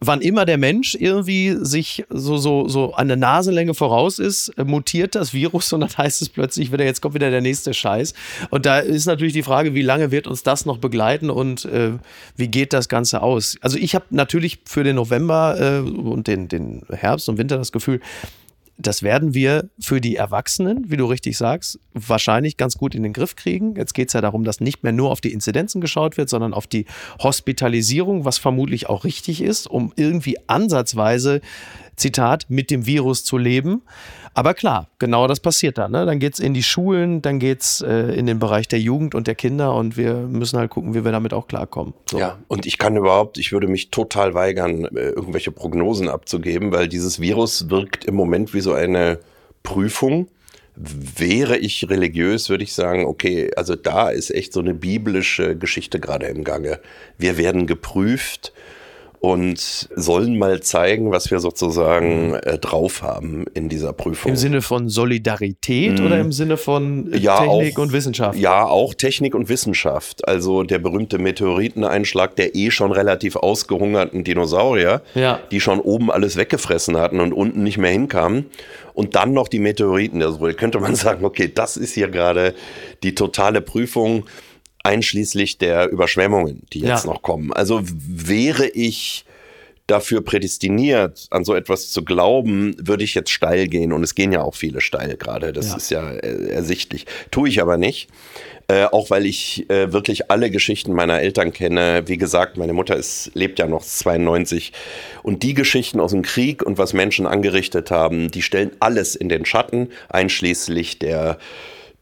[0.06, 4.64] wann immer der Mensch irgendwie sich so, so, so an der Nasenlänge voraus ist, äh,
[4.64, 8.14] mutiert das Virus und dann heißt es plötzlich wieder, jetzt kommt wieder der nächste Scheiß.
[8.50, 11.92] Und da ist natürlich die Frage, wie lange wird uns das noch begleiten und äh,
[12.36, 13.56] wie geht das Ganze aus?
[13.60, 17.72] Also ich habe natürlich für den November äh, und den, den Herbst und Winter das
[17.72, 18.00] Gefühl,
[18.76, 23.12] das werden wir für die Erwachsenen, wie du richtig sagst, wahrscheinlich ganz gut in den
[23.12, 23.76] Griff kriegen.
[23.76, 26.52] Jetzt geht es ja darum, dass nicht mehr nur auf die Inzidenzen geschaut wird, sondern
[26.52, 26.86] auf die
[27.22, 31.40] Hospitalisierung, was vermutlich auch richtig ist, um irgendwie ansatzweise
[31.96, 33.82] Zitat, mit dem Virus zu leben.
[34.34, 35.92] Aber klar, genau das passiert dann.
[35.92, 36.04] Ne?
[36.04, 39.14] Dann geht es in die Schulen, dann geht es äh, in den Bereich der Jugend
[39.14, 41.94] und der Kinder und wir müssen halt gucken, wie wir damit auch klarkommen.
[42.10, 42.18] So.
[42.18, 46.88] Ja, und ich kann überhaupt, ich würde mich total weigern, äh, irgendwelche Prognosen abzugeben, weil
[46.88, 49.20] dieses Virus wirkt im Moment wie so eine
[49.62, 50.28] Prüfung.
[50.76, 56.00] Wäre ich religiös, würde ich sagen, okay, also da ist echt so eine biblische Geschichte
[56.00, 56.80] gerade im Gange.
[57.16, 58.52] Wir werden geprüft
[59.24, 64.32] und sollen mal zeigen, was wir sozusagen äh, drauf haben in dieser Prüfung.
[64.32, 66.04] Im Sinne von Solidarität mhm.
[66.04, 68.38] oder im Sinne von äh, ja, Technik auch, und Wissenschaft?
[68.38, 70.28] Ja, auch Technik und Wissenschaft.
[70.28, 75.40] Also der berühmte Meteoriteneinschlag der eh schon relativ ausgehungerten Dinosaurier, ja.
[75.50, 78.50] die schon oben alles weggefressen hatten und unten nicht mehr hinkamen.
[78.92, 80.22] Und dann noch die Meteoriten.
[80.22, 82.52] Also könnte man sagen, okay, das ist hier gerade
[83.02, 84.24] die totale Prüfung
[84.84, 87.10] einschließlich der Überschwemmungen, die jetzt ja.
[87.10, 87.52] noch kommen.
[87.52, 89.24] Also wäre ich
[89.86, 93.92] dafür prädestiniert, an so etwas zu glauben, würde ich jetzt steil gehen.
[93.92, 95.52] Und es gehen ja auch viele steil gerade.
[95.52, 95.76] Das ja.
[95.76, 97.06] ist ja ersichtlich.
[97.30, 98.08] Tue ich aber nicht.
[98.66, 102.04] Äh, auch weil ich äh, wirklich alle Geschichten meiner Eltern kenne.
[102.06, 104.72] Wie gesagt, meine Mutter ist, lebt ja noch 92.
[105.22, 109.28] Und die Geschichten aus dem Krieg und was Menschen angerichtet haben, die stellen alles in
[109.28, 111.36] den Schatten, einschließlich der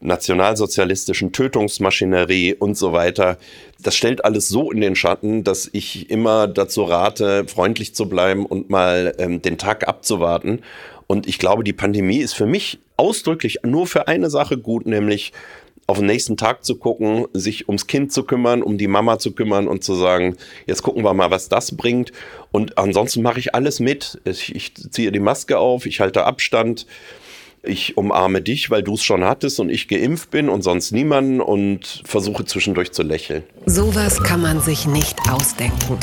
[0.03, 3.37] nationalsozialistischen Tötungsmaschinerie und so weiter.
[3.81, 8.45] Das stellt alles so in den Schatten, dass ich immer dazu rate, freundlich zu bleiben
[8.45, 10.61] und mal ähm, den Tag abzuwarten.
[11.07, 15.33] Und ich glaube, die Pandemie ist für mich ausdrücklich nur für eine Sache gut, nämlich
[15.85, 19.33] auf den nächsten Tag zu gucken, sich ums Kind zu kümmern, um die Mama zu
[19.33, 22.13] kümmern und zu sagen, jetzt gucken wir mal, was das bringt.
[22.51, 24.21] Und ansonsten mache ich alles mit.
[24.23, 26.85] Ich, ich ziehe die Maske auf, ich halte Abstand
[27.63, 31.39] ich umarme dich, weil du es schon hattest und ich geimpft bin und sonst niemanden
[31.41, 33.43] und versuche zwischendurch zu lächeln.
[33.65, 35.97] Sowas kann man sich nicht ausdenken.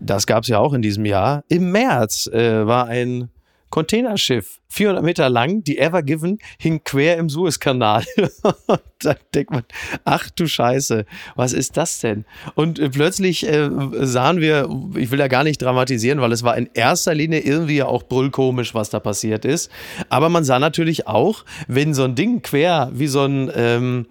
[0.00, 1.44] Das gab es ja auch in diesem Jahr.
[1.48, 3.28] Im März äh, war ein
[3.70, 8.04] Containerschiff, 400 Meter lang, die Ever Given, hing quer im Suezkanal.
[9.00, 9.62] da denkt man,
[10.04, 11.06] ach du Scheiße,
[11.36, 12.24] was ist das denn?
[12.54, 16.56] Und äh, plötzlich äh, sahen wir, ich will ja gar nicht dramatisieren, weil es war
[16.56, 19.70] in erster Linie irgendwie ja auch brüllkomisch, was da passiert ist.
[20.08, 23.50] Aber man sah natürlich auch, wenn so ein Ding quer wie so ein...
[23.54, 24.06] Ähm,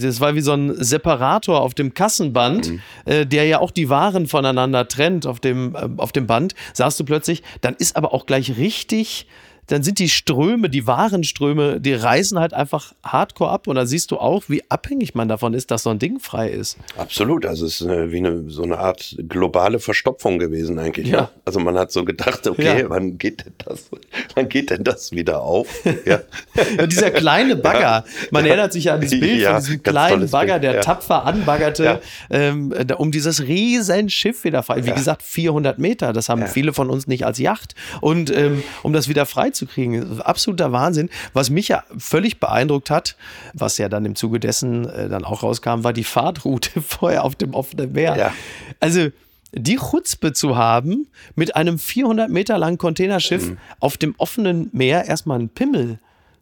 [0.00, 2.80] das war wie so ein Separator auf dem Kassenband, mhm.
[3.04, 6.54] äh, der ja auch die Waren voneinander trennt auf dem, äh, auf dem Band.
[6.72, 9.26] Sahst du plötzlich, dann ist aber auch gleich richtig
[9.70, 13.86] dann sind die Ströme, die wahren Ströme, die reißen halt einfach hardcore ab und dann
[13.86, 16.76] siehst du auch, wie abhängig man davon ist, dass so ein Ding frei ist.
[16.96, 21.06] Absolut, also es ist eine, wie eine, so eine Art globale Verstopfung gewesen eigentlich.
[21.08, 21.18] Ja.
[21.20, 21.30] Ja.
[21.44, 22.90] Also man hat so gedacht, okay, Ja.
[22.90, 23.90] wann geht denn das,
[24.34, 25.66] wann geht denn das wieder auf?
[26.04, 26.20] Ja.
[26.76, 30.58] Ja, dieser kleine Bagger, man erinnert sich ja an dieses Bild von diesem kleinen Bagger,
[30.58, 34.84] Bild, der tapfer anbaggerte, ähm, da- um dieses riesen Schiff wieder frei.
[34.84, 37.74] Wie gesagt, 400 Meter, das haben viele von uns nicht als Yacht.
[38.00, 39.26] Und ähm, um das wieder
[39.66, 41.10] freizukriegen, absoluter Wahnsinn.
[41.32, 43.16] Was mich ja völlig beeindruckt hat,
[43.54, 47.34] was ja dann im Zuge dessen äh, dann auch rauskam, war die Fahrtroute vorher auf
[47.36, 48.16] dem offenen Meer.
[48.16, 48.32] Ja.
[48.80, 49.08] Also
[49.52, 53.58] die Chutzpe zu haben, mit einem 400 Meter langen Containerschiff Mhm.
[53.80, 55.98] auf dem offenen Meer erstmal einen Pimmel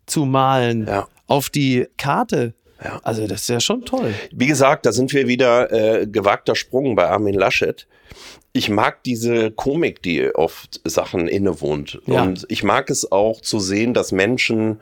[0.07, 1.07] zu malen Ja.
[1.27, 2.55] auf die Karte.
[2.85, 3.01] Ja.
[3.03, 4.15] Also das ist ja schon toll.
[4.31, 7.87] Wie gesagt, da sind wir wieder äh, gewagter Sprung bei Armin Laschet.
[8.53, 12.01] Ich mag diese Komik, die oft Sachen innewohnt.
[12.07, 12.23] Ja.
[12.23, 14.81] Und ich mag es auch zu sehen, dass Menschen.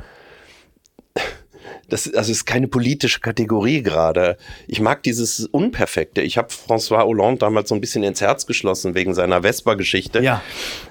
[1.88, 4.38] Das, also ist keine politische Kategorie gerade.
[4.66, 6.20] Ich mag dieses Unperfekte.
[6.20, 10.20] Ich habe François Hollande damals so ein bisschen ins Herz geschlossen wegen seiner Vespa-Geschichte.
[10.20, 10.42] Ja.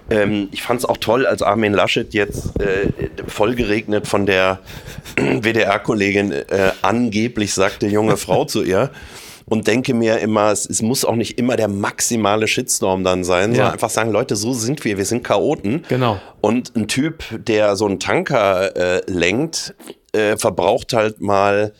[0.10, 2.92] Ähm, ich fand es auch toll, als Armin Laschet jetzt äh,
[3.28, 4.60] vollgeregnet von der
[5.18, 8.92] WDR-Kollegin äh, angeblich sagte junge Frau zu ihr.
[9.48, 13.52] Und denke mir immer, es, es muss auch nicht immer der maximale Shitstorm dann sein,
[13.52, 13.56] Ja.
[13.58, 15.84] sondern einfach sagen, Leute, so sind wir, wir sind Chaoten.
[15.88, 16.20] Genau.
[16.42, 19.76] Und ein Typ, der so einen Tanker äh, lenkt,
[20.14, 21.74] äh, verbraucht halt mal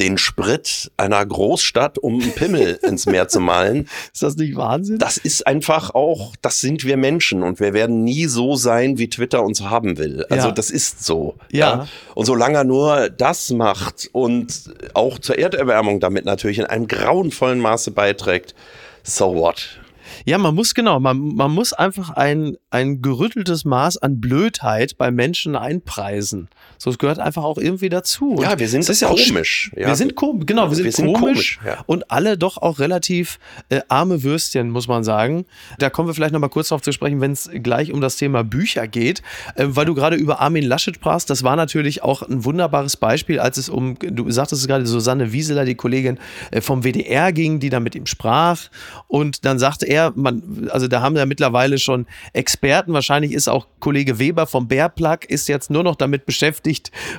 [0.00, 3.88] den Sprit einer Großstadt, um einen Pimmel ins Meer zu malen.
[4.12, 4.98] Ist das nicht Wahnsinn?
[4.98, 9.08] Das ist einfach auch, das sind wir Menschen und wir werden nie so sein, wie
[9.08, 10.24] Twitter uns haben will.
[10.30, 10.52] Also Ja.
[10.52, 11.36] das ist so.
[11.52, 11.86] Ja.
[12.14, 17.60] Und solange er nur das macht und auch zur Erderwärmung damit natürlich in einem grauenvollen
[17.60, 18.54] Maße beiträgt,
[19.02, 19.80] so what?
[20.24, 25.10] Ja, man muss genau, man, man muss einfach ein, ein gerütteltes Maß an Blödheit bei
[25.10, 26.48] Menschen einpreisen.
[26.82, 28.38] So, es gehört einfach auch irgendwie dazu.
[28.40, 29.70] Ja, Und wir sind ist ja komisch.
[29.74, 29.88] sch- Ja.
[29.88, 31.84] Wir sind komisch, genau, wir sind, Wir sind komisch, komisch, ja.
[31.86, 33.38] und alle doch auch relativ
[33.68, 35.44] äh, arme Würstchen, muss man sagen.
[35.78, 38.16] Da kommen wir vielleicht noch mal kurz darauf zu sprechen, wenn es gleich um das
[38.16, 39.20] Thema Bücher geht,
[39.56, 41.28] äh, weil du gerade über Armin Laschet sprachst.
[41.28, 45.32] Das war natürlich auch ein wunderbares Beispiel, als es um, du sagtest es gerade, Susanne
[45.32, 46.18] Wieseler, die Kollegin
[46.50, 48.58] äh, vom WDR ging, die da mit ihm sprach.
[49.06, 53.66] Und dann sagte er, man, also da haben ja mittlerweile schon Experten, wahrscheinlich ist auch
[53.80, 56.69] Kollege Weber vom Bärplug, ist jetzt nur noch damit beschäftigt,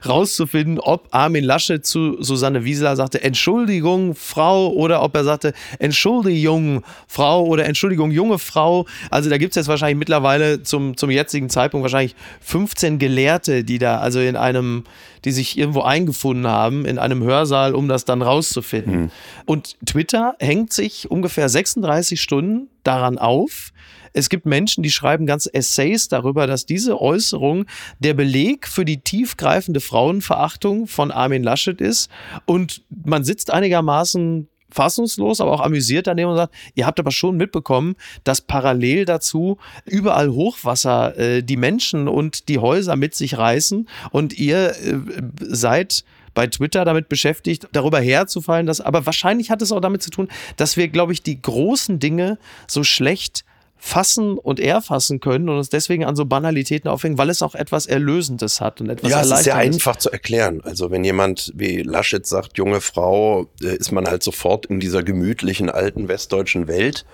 [0.08, 6.84] rauszufinden, ob Armin Laschet zu Susanne Wieseler sagte, Entschuldigung, Frau, oder ob er sagte, Entschuldigung,
[7.08, 8.86] Frau oder Entschuldigung, junge Frau.
[9.10, 13.78] Also da gibt es jetzt wahrscheinlich mittlerweile zum, zum jetzigen Zeitpunkt wahrscheinlich 15 Gelehrte, die
[13.78, 14.84] da also in einem,
[15.26, 19.12] die sich irgendwo eingefunden haben, in einem Hörsaal, um das dann rauszufinden.
[19.46, 23.71] Und Twitter hängt sich ungefähr 36 Stunden daran auf.
[24.14, 27.66] Es gibt Menschen, die schreiben ganze Essays darüber, dass diese Äußerung
[28.00, 32.10] der Beleg für die tiefgreifende Frauenverachtung von Armin Laschet ist.
[32.46, 37.38] Und man sitzt einigermaßen fassungslos, aber auch amüsiert daneben und sagt, ihr habt aber schon
[37.38, 43.88] mitbekommen, dass parallel dazu überall Hochwasser äh, die Menschen und die Häuser mit sich reißen
[44.12, 44.98] und ihr äh,
[45.40, 50.10] seid bei Twitter damit beschäftigt, darüber herzufallen, dass, aber wahrscheinlich hat es auch damit zu
[50.10, 53.44] tun, dass wir, glaube ich, die großen Dinge so schlecht
[53.84, 57.88] fassen und erfassen können und uns deswegen an so Banalitäten aufhängen, weil es auch etwas
[57.88, 60.62] Erlösendes hat und etwas Ja, es ist sehr einfach zu erklären.
[60.64, 65.02] Also wenn jemand wie Laschet sagt, junge Frau, äh, ist man halt sofort in dieser
[65.02, 67.06] gemütlichen alten westdeutschen Welt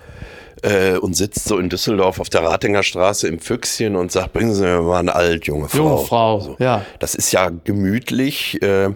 [0.61, 4.53] äh, und sitzt so in Düsseldorf auf der Ratinger Straße im Füchschen und sagt, bringen
[4.53, 5.77] Sie mir mal eine alt junge Frau.
[5.77, 6.57] Junge Frau, So.
[6.59, 6.85] ja.
[6.99, 8.89] Das ist ja gemütlich äh,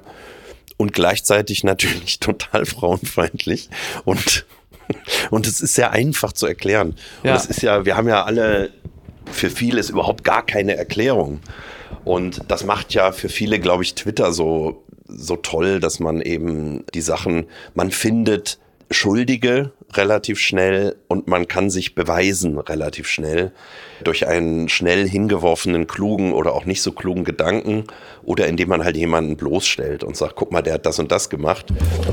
[0.76, 3.70] und gleichzeitig natürlich total frauenfeindlich
[4.04, 4.46] und
[5.30, 6.96] und es ist sehr einfach zu erklären.
[7.24, 7.32] Ja.
[7.32, 8.72] Und es ist ja, wir haben ja alle
[9.32, 11.40] für vieles überhaupt gar keine Erklärung.
[12.04, 16.84] Und das macht ja für viele, glaube ich, Twitter so, so toll, dass man eben
[16.94, 18.60] die Sachen, man findet
[18.92, 23.52] Schuldige relativ schnell und man kann sich beweisen relativ schnell
[24.04, 27.86] durch einen schnell hingeworfenen, klugen oder auch nicht so klugen Gedanken
[28.24, 31.30] oder indem man halt jemanden bloßstellt und sagt, guck mal, der hat das und das
[31.30, 31.68] gemacht.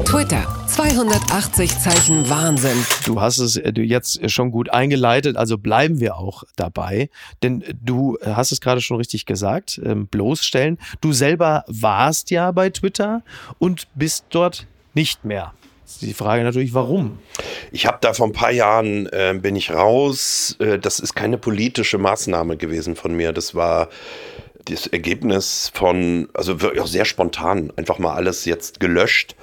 [0.05, 2.85] Twitter, 280 Zeichen Wahnsinn.
[3.07, 7.11] Du hast es äh, du jetzt schon gut eingeleitet, also bleiben wir auch dabei,
[7.43, 10.79] denn du hast es gerade schon richtig gesagt, ähm, bloßstellen.
[11.01, 13.23] Du selber warst ja bei Twitter
[13.59, 15.53] und bist dort nicht mehr.
[15.89, 17.19] Ist Die Frage natürlich, warum?
[17.73, 20.55] Ich habe da vor ein paar Jahren äh, bin ich raus.
[20.61, 23.33] Äh, das ist keine politische Maßnahme gewesen von mir.
[23.33, 23.89] Das war
[24.67, 29.35] das Ergebnis von, also wirklich auch sehr spontan, einfach mal alles jetzt gelöscht.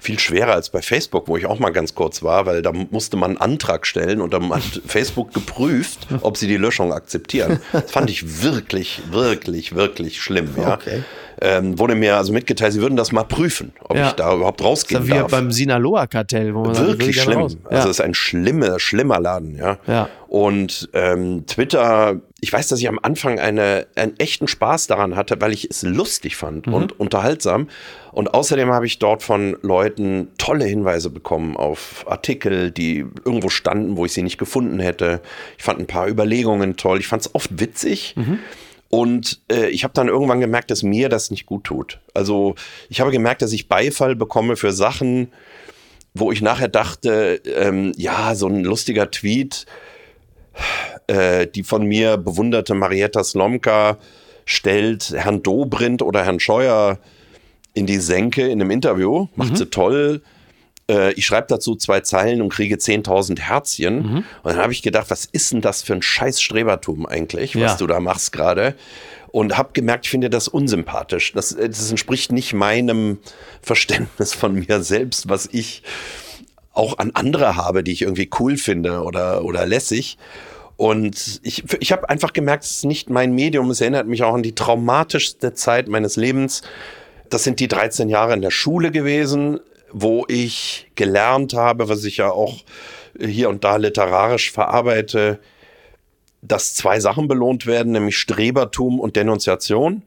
[0.00, 3.16] Viel schwerer als bei Facebook, wo ich auch mal ganz kurz war, weil da musste
[3.16, 7.60] man einen Antrag stellen und dann hat Facebook geprüft, ob sie die Löschung akzeptieren.
[7.72, 10.50] Das fand ich wirklich, wirklich, wirklich schlimm.
[10.56, 10.74] Ja.
[10.74, 11.02] Okay.
[11.42, 14.08] Ähm, wurde mir also mitgeteilt, sie würden das mal prüfen, ob Ja.
[14.08, 15.30] ich da überhaupt rausgehen Das ist wie darf.
[15.30, 17.42] beim Sinaloa-Kartell, wo man sagt, Wirklich gerne schlimm.
[17.42, 17.78] Also Ja.
[17.78, 19.78] es ist ein schlimmer, schlimmer Laden, ja.
[19.86, 20.08] Ja.
[20.28, 25.40] Und ähm, Twitter, ich weiß, dass ich am Anfang eine, einen echten Spaß daran hatte,
[25.40, 26.74] weil ich es lustig fand Mhm.
[26.74, 27.68] und unterhaltsam.
[28.12, 33.96] Und außerdem habe ich dort von Leuten tolle Hinweise bekommen auf Artikel, die irgendwo standen,
[33.96, 35.20] wo ich sie nicht gefunden hätte.
[35.56, 36.98] Ich fand ein paar Überlegungen toll.
[36.98, 38.14] Ich fand es oft witzig.
[38.88, 42.00] Und äh, ich habe dann irgendwann gemerkt, dass mir das nicht gut tut.
[42.12, 42.56] Also
[42.88, 45.28] ich habe gemerkt, dass ich Beifall bekomme für Sachen,
[46.12, 49.66] wo ich nachher dachte, ähm, ja, so ein lustiger Tweet,
[51.06, 53.98] äh, die von mir bewunderte Marietta Slomka
[54.44, 56.98] stellt Herrn Dobrindt oder Herrn Scheuer
[57.74, 60.22] in die Senke in einem Interview, macht sie toll.
[60.90, 64.04] Äh, ich schreibe dazu zwei Zeilen und kriege 10.000 Herzchen.
[64.42, 67.62] Und dann habe ich gedacht, was ist denn das für ein scheiß Strebertum eigentlich, was
[67.62, 67.76] Ja.
[67.76, 68.74] du da machst gerade?
[69.32, 71.32] Und habe gemerkt, ich finde das unsympathisch.
[71.32, 73.18] Das, äh, das entspricht nicht meinem
[73.62, 75.82] Verständnis von mir selbst, was ich
[76.72, 80.18] auch an andere habe, die ich irgendwie cool finde oder, oder lässig.
[80.76, 83.70] Und ich, ich habe einfach gemerkt, es ist nicht mein Medium.
[83.70, 86.62] Es erinnert mich auch an die traumatischste Zeit meines Lebens.
[87.30, 89.60] Das sind die 13 Jahre in der Schule gewesen,
[89.92, 92.58] wo ich gelernt habe, was ich ja auch
[93.18, 95.40] hier und da literarisch verarbeite,
[96.42, 100.02] dass zwei Sachen belohnt werden, nämlich Strebertum und Denunziation.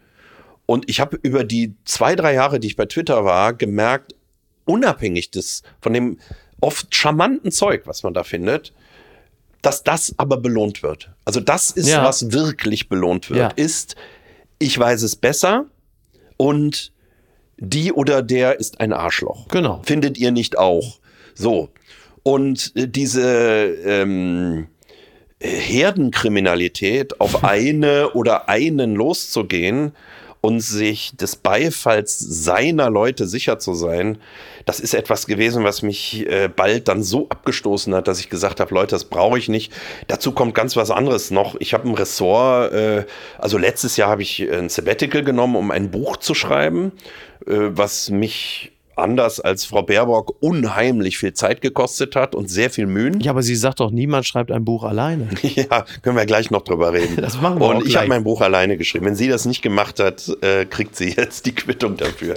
[0.66, 4.16] Und ich habe über die zwei, drei Jahre, die ich bei Twitter war, gemerkt,
[4.66, 6.18] unabhängig des, von dem
[6.62, 8.74] oft charmanten Zeug, was man da findet,
[9.62, 11.12] dass das aber belohnt wird.
[11.26, 12.04] Also das ist, Ja.
[12.04, 13.48] was wirklich belohnt wird, Ja.
[13.50, 13.96] ist,
[14.60, 15.66] ich weiß es besser
[16.38, 16.93] und
[17.64, 19.48] die oder der ist ein Arschloch.
[19.48, 19.82] Genau.
[19.84, 21.00] Findet ihr nicht auch?
[21.34, 21.70] So.
[22.24, 24.68] Und äh, diese ähm,
[25.40, 29.94] Herdenkriminalität auf eine oder einen loszugehen
[30.42, 34.18] und sich des Beifalls seiner Leute sicher zu sein,
[34.66, 38.60] das ist etwas gewesen, was mich äh, bald dann so abgestoßen hat, dass ich gesagt
[38.60, 39.72] habe, Leute, das brauche ich nicht.
[40.08, 41.56] Dazu kommt ganz was anderes noch.
[41.60, 43.06] Ich habe ein Ressort, äh,
[43.38, 46.92] also letztes Jahr habe ich ein Sabbatical genommen, um ein Buch zu schreiben,
[47.46, 53.20] was mich anders als Frau Baerbock unheimlich viel Zeit gekostet hat und sehr viel Mühen.
[53.22, 55.30] Ja, aber sie sagt doch, niemand schreibt ein Buch alleine.
[55.54, 57.18] Ja, können wir gleich noch drüber reden.
[57.18, 59.06] Das machen wir Und ich habe mein Buch alleine geschrieben.
[59.06, 62.36] Wenn sie das nicht gemacht hat, äh, kriegt sie jetzt die Quittung dafür.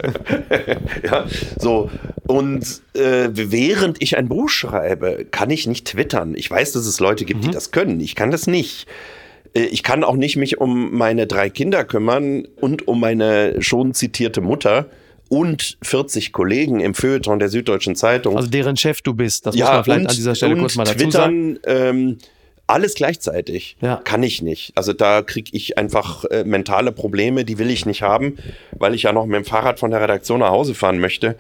[1.03, 1.25] ja,
[1.59, 1.91] so.
[2.27, 6.35] Und äh, während ich ein Buch schreibe, kann ich nicht twittern.
[6.37, 8.01] Ich weiß, dass es Leute gibt, die das können.
[8.01, 8.87] Ich kann das nicht.
[9.57, 13.95] Äh, Ich kann auch nicht mich um meine drei Kinder kümmern und um meine schon
[13.95, 14.87] zitierte Mutter
[15.29, 19.47] und 40 Kollegen im Feuilleton der Süddeutschen Zeitung Also deren Chef du bist.
[19.47, 21.59] Das muss man vielleicht an dieser Stelle und kurz mal dazu sagen.
[21.63, 22.19] Twittern, ähm,
[22.69, 24.01] alles gleichzeitig Ja.
[24.05, 24.73] kann ich nicht.
[24.77, 28.37] Also da kriege ich einfach äh, mentale Probleme, die will ich nicht haben,
[28.73, 31.37] weil ich ja noch mit dem Fahrrad von der Redaktion nach Hause fahren möchte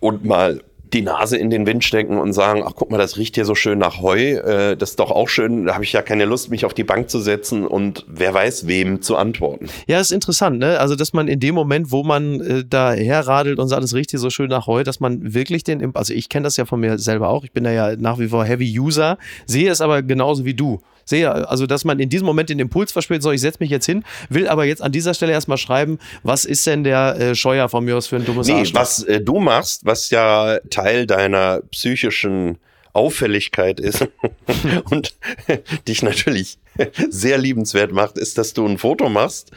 [0.00, 3.34] und mal die Nase in den Wind stecken und sagen, ach guck mal, das riecht
[3.34, 6.02] hier so schön nach Heu, äh, das ist doch auch schön, da habe ich ja
[6.02, 9.68] keine Lust, mich auf die Bank zu setzen und wer weiß, wem zu antworten.
[9.86, 10.78] Ja, ist interessant, ne?
[10.78, 14.10] Also, dass man in dem Moment, wo man äh, da herradelt und sagt, es riecht
[14.10, 16.80] hier so schön nach Heu, dass man wirklich den, also ich kenne das ja von
[16.80, 20.02] mir selber auch, ich bin da ja nach wie vor Heavy User, sehe es aber
[20.02, 20.80] genauso wie du.
[21.04, 23.86] Sehe, also, dass man in diesem Moment den Impuls verspürt, so, ich setze mich jetzt
[23.86, 27.68] hin, will aber jetzt an dieser Stelle erstmal schreiben, was ist denn der äh, Scheuer
[27.68, 28.80] von mir aus für ein dummes Nee, Arschloch?
[28.80, 32.58] was äh, du machst, was ja Teil deiner psychischen
[32.94, 34.06] Auffälligkeit ist
[34.90, 35.14] und
[35.88, 36.58] dich natürlich
[37.10, 39.50] sehr liebenswert macht, ist, dass du ein Foto machst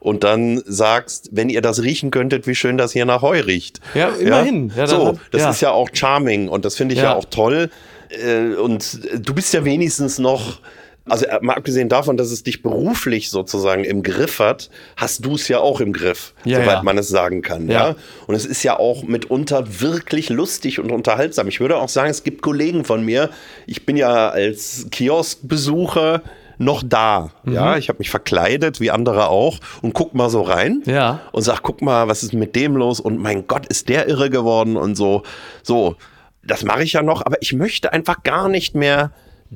[0.00, 3.80] und dann sagst, wenn ihr das riechen könntet, wie schön das hier nach Heu riecht.
[3.94, 4.68] Ja, immerhin.
[4.70, 5.50] Ja, dann so, hat- das ja.
[5.50, 7.10] ist ja auch charming und das finde ich ja.
[7.10, 7.14] Ja.
[7.16, 7.70] auch toll.
[8.10, 10.60] Äh, Und du bist ja wenigstens noch,
[11.06, 15.34] also äh, mal abgesehen davon, dass es dich beruflich sozusagen im Griff hat, hast du
[15.34, 16.82] es ja auch im Griff, Ja, soweit ja.
[16.82, 17.68] man es sagen kann.
[17.68, 17.88] Ja.
[17.88, 17.96] Ja.
[18.26, 21.48] Und es ist ja auch mitunter wirklich lustig und unterhaltsam.
[21.48, 23.30] Ich würde auch sagen, es gibt Kollegen von mir.
[23.66, 26.22] Ich bin ja als Kioskbesucher
[26.58, 27.32] noch da.
[27.44, 27.52] Mhm.
[27.52, 30.82] Ja, ich habe mich verkleidet, wie andere auch, und guck mal so rein.
[30.86, 31.20] Ja.
[31.32, 33.00] Und sag, guck mal, was ist mit dem los?
[33.00, 35.22] Und mein Gott, ist der irre geworden und so.
[35.62, 35.96] So,
[36.42, 39.10] das mache ich ja noch, aber ich möchte einfach gar nicht mehr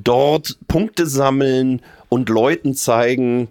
[0.05, 3.49] dort Punkte sammeln und Leuten zeigen,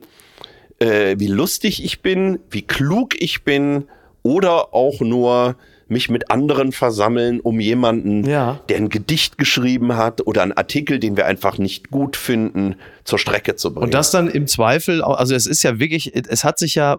[0.79, 3.85] äh, wie lustig ich bin, wie klug ich bin
[4.23, 5.55] oder auch nur
[5.89, 8.59] mich mit anderen versammeln, um jemanden, Ja.
[8.67, 13.19] der ein Gedicht geschrieben hat oder einen Artikel, den wir einfach nicht gut finden, zur
[13.19, 13.85] Strecke zu bringen.
[13.85, 16.97] Und das dann im Zweifel, also es ist ja wirklich, es hat sich ja,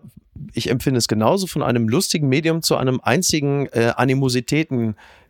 [0.55, 3.93] ich empfinde es genauso, von einem lustigen Medium zu einem einzigen äh,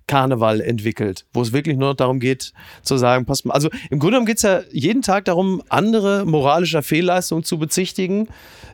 [0.09, 3.55] Karneval entwickelt, wo es wirklich nur noch darum geht, zu sagen, passt mal.
[3.55, 8.27] Also im Grunde genommen geht es ja jeden Tag darum, andere moralischer Fehlleistungen zu bezichtigen,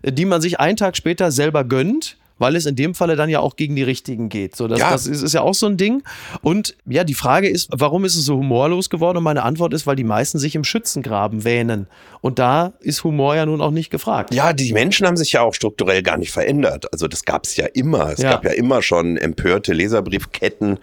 [0.02, 3.38] die man sich einen Tag später selber gönnt weil es in dem Falle dann ja
[3.38, 4.56] auch gegen die Richtigen geht.
[4.56, 4.90] So, das, Ja.
[4.90, 6.02] das ist, ist ja auch so ein Ding.
[6.42, 9.18] Und ja, die Frage ist, warum ist es so humorlos geworden?
[9.18, 11.86] Und meine Antwort ist, weil die meisten sich im Schützengraben wähnen.
[12.22, 14.34] Und da ist Humor ja nun auch nicht gefragt.
[14.34, 16.92] Ja, die Menschen haben sich ja auch strukturell gar nicht verändert.
[16.92, 18.10] Also das gab es ja immer.
[18.10, 18.32] Es Ja.
[18.32, 20.80] gab ja immer schon empörte Leserbriefketten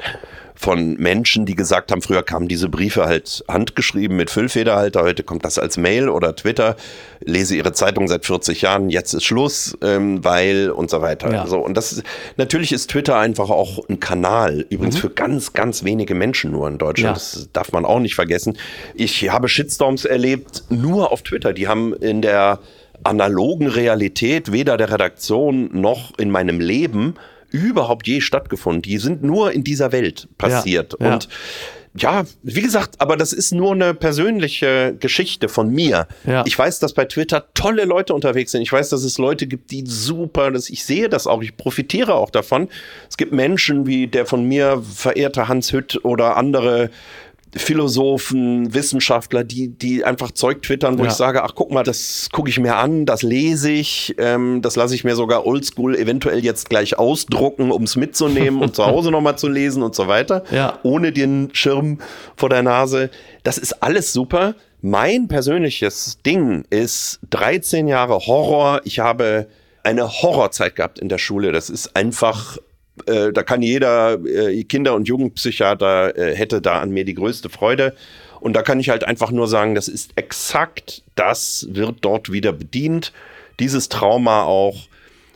[0.61, 5.43] von Menschen, die gesagt haben, früher kamen diese Briefe halt handgeschrieben mit Füllfederhalter, heute kommt
[5.43, 6.75] das als Mail oder Twitter,
[7.19, 11.33] lese ihre Zeitung seit 40 Jahren, jetzt ist Schluss, ähm, weil und so weiter.
[11.33, 11.47] Ja.
[11.47, 12.03] So, und das ist,
[12.37, 16.77] natürlich ist Twitter einfach auch ein Kanal, übrigens für ganz, ganz wenige Menschen nur in
[16.77, 17.17] Deutschland.
[17.17, 17.23] Ja.
[17.23, 18.55] Das darf man auch nicht vergessen.
[18.93, 21.53] Ich habe Shitstorms erlebt, nur auf Twitter.
[21.53, 22.59] Die haben in der
[23.03, 27.15] analogen Realität weder der Redaktion noch in meinem Leben
[27.51, 28.81] überhaupt je stattgefunden.
[28.81, 30.95] Die sind nur in dieser Welt passiert.
[30.99, 31.13] Ja.
[31.13, 31.29] Und
[31.93, 36.07] ja, wie gesagt, aber das ist nur eine persönliche Geschichte von mir.
[36.25, 36.43] Ja.
[36.45, 38.61] Ich weiß, dass bei Twitter tolle Leute unterwegs sind.
[38.61, 42.15] Ich weiß, dass es Leute gibt, die super, dass ich sehe das auch, ich profitiere
[42.15, 42.69] auch davon.
[43.09, 46.89] Es gibt Menschen wie der von mir verehrte Hans Hütt oder andere
[47.57, 51.09] Philosophen, Wissenschaftler, die, die einfach Zeug twittern, wo Ja.
[51.09, 54.75] ich sage, ach guck mal, das gucke ich mir an, das lese ich, ähm, das
[54.75, 59.11] lasse ich mir sogar oldschool eventuell jetzt gleich ausdrucken, um es mitzunehmen und zu Hause
[59.11, 60.79] nochmal zu lesen und so weiter, Ja.
[60.83, 61.99] ohne den Schirm
[62.35, 63.09] vor der Nase.
[63.43, 64.55] Das ist alles super.
[64.81, 68.81] Mein persönliches Ding ist 13 Jahre Horror.
[68.85, 69.47] Ich habe
[69.83, 71.51] eine Horrorzeit gehabt in der Schule.
[71.51, 72.57] Das ist einfach
[73.07, 77.49] äh, da kann jeder äh, Kinder- und Jugendpsychiater äh, hätte da an mir die größte
[77.49, 77.95] Freude.
[78.39, 82.53] Und da kann ich halt einfach nur sagen, das ist exakt das, wird dort wieder
[82.53, 83.13] bedient.
[83.59, 84.87] Dieses Trauma auch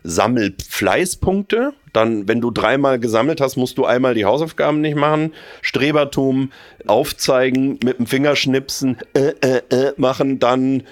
[0.04, 1.74] sammelt Fleißpunkte.
[1.94, 5.34] Dann, wenn du dreimal gesammelt hast, musst du einmal die Hausaufgaben nicht machen.
[5.62, 6.52] Strebertum,
[6.86, 10.84] aufzeigen, mit dem Finger schnipsen, äh, äh, äh, machen, dann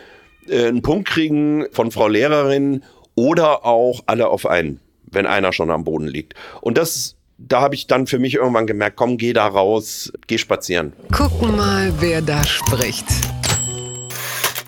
[0.47, 2.83] äh, einen Punkt kriegen von Frau Lehrerin
[3.15, 4.79] oder auch alle auf einen,
[5.13, 6.33] wenn einer schon am Boden liegt.
[6.61, 10.37] Und das, da habe ich dann für mich irgendwann gemerkt, komm, geh da raus, geh
[10.37, 10.93] spazieren.
[11.11, 13.05] Gucken mal, wer da spricht.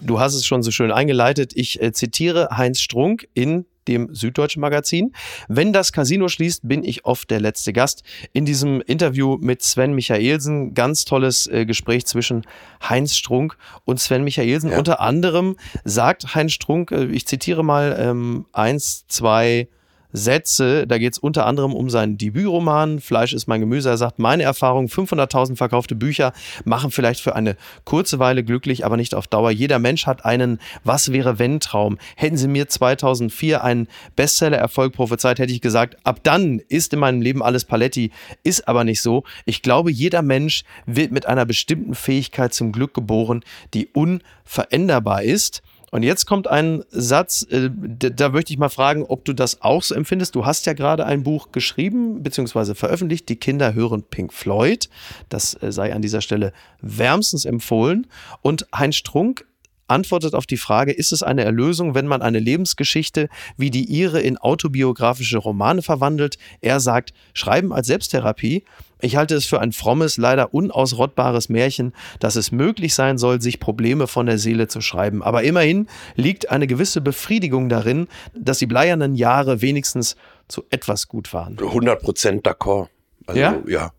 [0.01, 1.53] Du hast es schon so schön eingeleitet.
[1.55, 5.13] Ich äh, zitiere Heinz Strunk in dem Süddeutschen Magazin.
[5.47, 8.03] Wenn das Casino schließt, bin ich oft der letzte Gast.
[8.33, 12.45] In diesem Interview mit Sven Michaelsen, ganz tolles äh, Gespräch zwischen
[12.87, 14.71] Heinz Strunk und Sven Michaelsen.
[14.71, 14.77] Ja.
[14.77, 19.67] Unter anderem sagt Heinz Strunk, äh, ich zitiere mal ähm, eins, zwei
[20.15, 20.87] Sätze.
[20.87, 23.89] Da geht es unter anderem um seinen Debütroman Fleisch ist mein Gemüse.
[23.89, 28.97] Er sagt, meine Erfahrung, 500.000 verkaufte Bücher machen vielleicht für eine kurze Weile glücklich, aber
[28.97, 29.51] nicht auf Dauer.
[29.51, 31.97] Jeder Mensch hat einen Was wäre wenn Traum.
[32.15, 37.21] Hätten Sie mir 2004 einen Bestseller-Erfolg prophezeit, hätte ich gesagt, ab dann ist in meinem
[37.21, 38.11] Leben alles Paletti.
[38.43, 39.23] Ist aber nicht so.
[39.45, 43.43] Ich glaube, jeder Mensch wird mit einer bestimmten Fähigkeit zum Glück geboren,
[43.73, 45.61] die unveränderbar ist.
[45.95, 49.81] Und jetzt kommt ein Satz, äh, da, möchte ich mal fragen, ob du das auch
[49.81, 50.35] so empfindest.
[50.35, 52.75] Du hast ja gerade ein Buch geschrieben bzw.
[52.75, 54.89] veröffentlicht, Die Kinder hören Pink Floyd.
[55.29, 58.07] Das äh, sei an dieser Stelle wärmstens empfohlen.
[58.41, 59.45] Und Heinz Strunk
[59.87, 64.19] antwortet auf die Frage, ist es eine Erlösung, wenn man eine Lebensgeschichte wie die ihre
[64.19, 66.37] in autobiografische Romane verwandelt?
[66.61, 68.63] Er sagt, Schreiben als Selbsttherapie.
[69.01, 73.59] Ich halte es für ein frommes, leider unausrottbares Märchen, dass es möglich sein soll, sich
[73.59, 75.21] Probleme von der Seele zu schreiben.
[75.21, 80.15] Aber immerhin liegt eine gewisse Befriedigung darin, dass die bleiernen Jahre wenigstens
[80.47, 81.57] zu etwas gut waren.
[81.57, 82.87] 100% d'accord.
[83.27, 83.61] Also, Ja?
[83.67, 83.91] ja.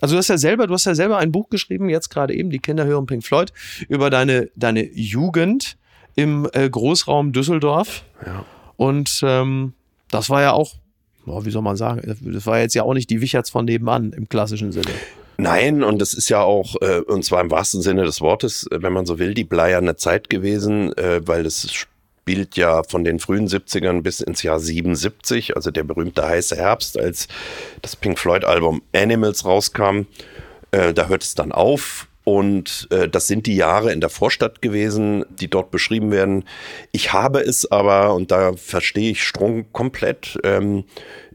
[0.00, 2.50] Also du hast ja selber, du hast ja selber ein Buch geschrieben, jetzt gerade eben,
[2.50, 3.52] die Kinder hören Pink Floyd,
[3.88, 5.76] über deine, deine Jugend
[6.14, 8.04] im äh, Großraum Düsseldorf.
[8.24, 8.44] Ja.
[8.76, 9.74] Und ähm,
[10.10, 10.74] das war ja auch,
[11.26, 14.12] oh, wie soll man sagen, das war jetzt ja auch nicht die Wicherts von nebenan
[14.12, 14.90] im klassischen Sinne.
[15.36, 18.82] Nein, und es ist ja auch, äh, und zwar im wahrsten Sinne des Wortes, äh,
[18.82, 21.86] wenn man so will, die bleierne Zeit gewesen, äh, weil es
[22.28, 26.98] spielt ja von den frühen 70ern bis ins Jahr 77, also der berühmte heiße Herbst,
[26.98, 27.26] als
[27.80, 30.02] das Pink Floyd-Album Animals rauskam.
[30.70, 32.06] Äh, da hört es dann auf.
[32.24, 36.44] Und äh, das sind die Jahre in der Vorstadt gewesen, die dort beschrieben werden.
[36.92, 40.84] Ich habe es aber, und da verstehe ich Strunk komplett, ähm,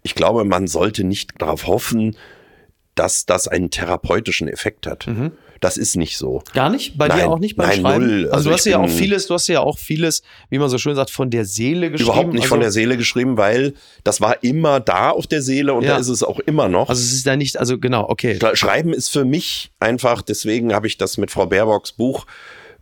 [0.03, 2.15] ich glaube, man sollte nicht darauf hoffen,
[2.93, 5.07] dass das einen therapeutischen Effekt hat.
[5.63, 6.41] Das ist nicht so.
[6.53, 6.97] Gar nicht?
[6.97, 8.05] Bei Nein, dir auch nicht beim nein, Schreiben?
[8.05, 8.23] null.
[8.25, 10.77] Also, Also du hast ja auch vieles, du hast ja auch vieles, wie man so
[10.77, 12.09] schön sagt, von der Seele geschrieben.
[12.11, 15.73] Überhaupt nicht also, von der Seele geschrieben, weil das war immer da auf der Seele
[15.73, 15.93] und Ja.
[15.93, 16.89] da ist es auch immer noch.
[16.89, 18.37] Also es ist ja nicht, also genau, okay.
[18.53, 22.25] Schreiben ist für mich einfach, deswegen habe ich das mit Frau Baerbocks Buch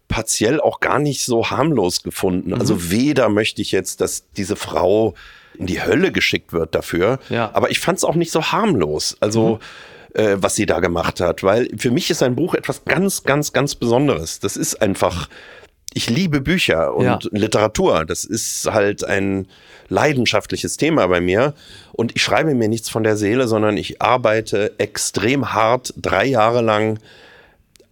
[0.08, 2.50] partiell auch gar nicht so harmlos gefunden.
[2.50, 2.60] Mhm.
[2.60, 5.14] Also weder möchte ich jetzt, dass diese Frau
[5.58, 7.52] in die Hölle geschickt wird dafür, Ja.
[7.54, 9.16] aber ich fand es auch nicht so harmlos.
[9.20, 9.60] Also
[10.14, 11.44] äh, was sie da gemacht hat.
[11.44, 14.40] Weil für mich ist ein Buch etwas ganz, ganz, ganz Besonderes.
[14.40, 15.30] Das ist einfach,
[15.94, 17.20] ich liebe Bücher und Ja.
[17.32, 18.06] Literatur.
[18.06, 19.48] Das ist halt ein
[19.90, 21.54] leidenschaftliches Thema bei mir.
[21.92, 26.62] Und ich schreibe mir nichts von der Seele, sondern ich arbeite extrem hart, drei Jahre
[26.62, 27.00] lang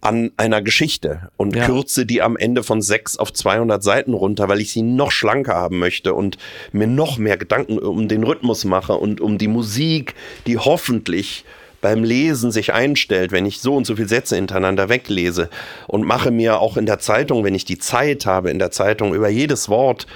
[0.02, 1.66] an einer Geschichte und Ja.
[1.66, 5.54] kürze die am Ende von sechs auf 200 Seiten runter, weil ich sie noch schlanker
[5.54, 6.38] haben möchte und
[6.72, 10.14] mir noch mehr Gedanken um den Rhythmus mache und um die Musik,
[10.46, 11.44] die hoffentlich
[11.80, 15.48] beim Lesen sich einstellt, wenn ich so und so viele Sätze hintereinander weglese
[15.86, 19.14] und mache mir auch in der Zeitung, wenn ich die Zeit habe, in der Zeitung
[19.14, 20.06] über jedes Wort,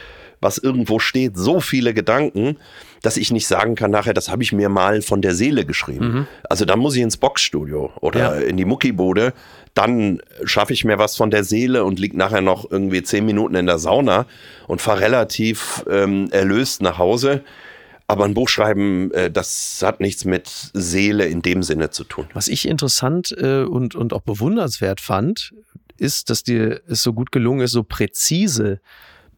[0.41, 2.59] was irgendwo steht, so viele Gedanken,
[3.01, 6.27] dass ich nicht sagen kann nachher, das habe ich mir mal von der Seele geschrieben.
[6.49, 8.47] Also dann muss ich ins Boxstudio oder Ja.
[8.47, 9.33] in die Muckibude,
[9.75, 13.55] dann schaffe ich mir was von der Seele und lieg nachher noch irgendwie zehn Minuten
[13.57, 14.27] in der Sauna
[14.69, 17.43] und fahre relativ ähm, erlöst nach Hause.
[18.07, 22.27] Aber ein Buch schreiben, äh, das hat nichts mit Seele in dem Sinne zu tun.
[22.35, 25.55] Was ich interessant äh, und, und auch bewundernswert fand,
[25.97, 28.81] ist, dass dir es so gut gelungen ist, so präzise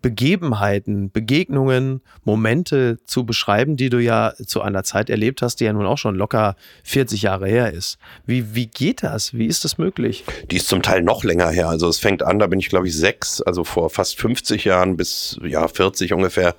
[0.03, 5.73] Begebenheiten, Begegnungen, Momente zu beschreiben, die du ja zu einer Zeit erlebt hast, die ja
[5.73, 6.55] nun auch schon locker
[6.85, 7.99] 40 Jahre her ist.
[8.25, 9.35] Wie, wie geht das?
[9.35, 10.25] Wie ist das möglich?
[10.51, 11.69] Die ist zum Teil noch länger her.
[11.69, 14.97] Also es fängt an, da bin ich glaube ich sechs, also vor fast 50 Jahren
[14.97, 16.55] bis ja 40 ungefähr.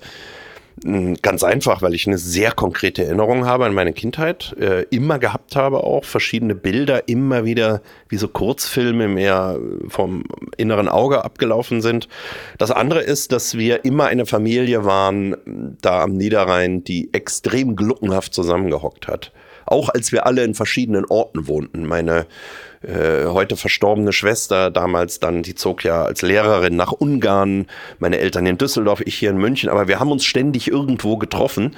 [0.84, 5.18] Mm, Ganz einfach, weil ich eine sehr konkrete Erinnerung habe an meine Kindheit, äh, immer
[5.18, 9.58] gehabt habe auch, verschiedene Bilder immer wieder wie so Kurzfilme mehr
[9.88, 10.24] vom
[10.56, 12.08] inneren Auge abgelaufen sind.
[12.58, 15.36] Das andere ist, dass wir immer eine Familie waren,
[15.82, 19.32] da am Niederrhein, die extrem gluckenhaft zusammengehockt hat.
[19.66, 21.86] Auch als wir alle in verschiedenen Orten wohnten.
[21.86, 22.26] Meine
[22.82, 27.66] äh, heute verstorbene Schwester damals dann, die zog ja als Lehrerin nach Ungarn,
[27.98, 31.76] meine Eltern in Düsseldorf, ich hier in München, aber wir haben uns ständig irgendwo getroffen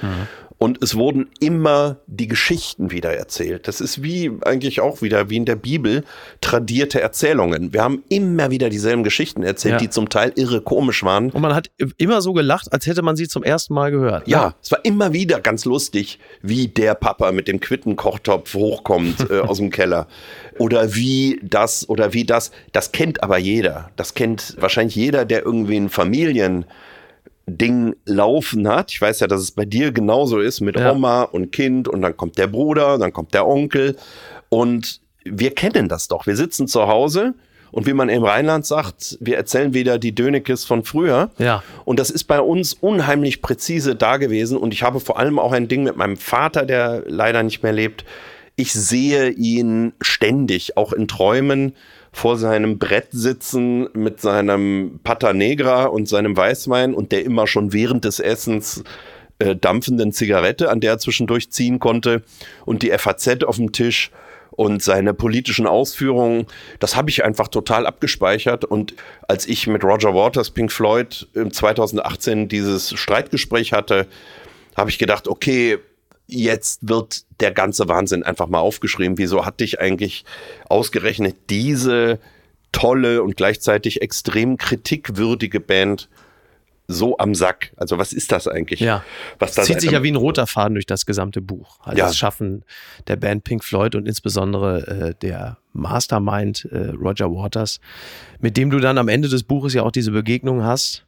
[0.61, 3.67] und es wurden immer die Geschichten wieder erzählt.
[3.67, 6.03] Das ist wie eigentlich auch wieder wie in der Bibel
[6.39, 7.73] tradierte Erzählungen.
[7.73, 9.77] Wir haben immer wieder dieselben Geschichten erzählt, Ja.
[9.79, 11.31] die zum Teil irre komisch waren.
[11.31, 14.27] Und man hat immer so gelacht, als hätte man sie zum ersten Mal gehört.
[14.27, 19.39] Ja, es war immer wieder ganz lustig, wie der Papa mit dem Quittenkochtopf hochkommt äh,
[19.39, 20.05] aus dem Keller.
[20.59, 22.51] Oder wie das oder wie das.
[22.71, 23.89] Das kennt aber jeder.
[23.95, 25.89] Das kennt wahrscheinlich jeder, der irgendwie ein
[27.51, 28.91] Familiending laufen hat.
[28.91, 30.91] Ich weiß ja, dass es bei dir genauso ist mit Ja.
[30.91, 33.95] Oma und Kind und dann kommt der Bruder, dann kommt der Onkel.
[34.49, 36.27] Und wir kennen das doch.
[36.27, 37.33] Wir sitzen zu Hause
[37.71, 41.31] und wie man im Rheinland sagt, wir erzählen wieder die Dönekes von früher.
[41.37, 41.63] Ja.
[41.85, 44.57] Und das ist bei uns unheimlich präzise da gewesen.
[44.57, 47.73] Und ich habe vor allem auch ein Ding mit meinem Vater, der leider nicht mehr
[47.73, 48.03] lebt.
[48.55, 51.73] Ich sehe ihn ständig, auch in Träumen,
[52.11, 57.73] vor seinem Brett sitzen mit seinem Pata Negra und seinem Weißwein und der immer schon
[57.73, 58.83] während des Essens
[59.39, 62.23] äh, dampfenden Zigarette, an der er zwischendurch ziehen konnte
[62.65, 64.11] und die FAZ auf dem Tisch
[64.51, 66.45] und seine politischen Ausführungen,
[66.79, 68.65] das habe ich einfach total abgespeichert.
[68.65, 68.93] Und
[69.27, 74.07] als ich mit Roger Waters, Pink Floyd, im 2018 dieses Streitgespräch hatte,
[74.75, 75.79] habe ich gedacht, okay,
[76.31, 79.17] jetzt wird der ganze Wahnsinn einfach mal aufgeschrieben.
[79.17, 80.23] Wieso hat dich eigentlich
[80.69, 82.19] ausgerechnet diese
[82.71, 86.09] tolle und gleichzeitig extrem kritikwürdige Band
[86.87, 87.73] so am Sack?
[87.75, 88.79] Also was ist das eigentlich?
[88.79, 89.03] Ja.
[89.39, 91.79] Was da Zieht sich ja wie ein roter Faden durch das gesamte Buch.
[91.83, 92.05] Also Ja.
[92.07, 92.63] das Schaffen
[93.07, 97.79] der Band Pink Floyd und insbesondere äh, der Mastermind äh, Roger Waters,
[98.39, 101.05] mit dem du dann am Ende des Buches ja auch diese Begegnung hast.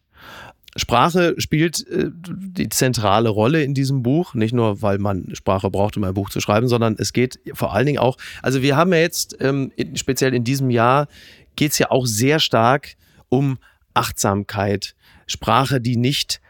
[0.75, 5.97] Sprache spielt äh, die zentrale Rolle in diesem Buch, nicht nur, weil man Sprache braucht,
[5.97, 8.91] um ein Buch zu schreiben, sondern es geht vor allen Dingen auch, also wir haben
[8.91, 11.07] ja jetzt ähm, speziell in diesem Jahr
[11.55, 12.95] geht es ja auch sehr stark
[13.29, 13.59] um
[13.93, 14.95] Achtsamkeit,
[15.27, 16.41] Sprache, die nicht,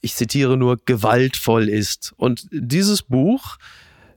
[0.00, 2.12] ich zitiere nur, gewaltvoll ist.
[2.16, 3.56] Und dieses Buch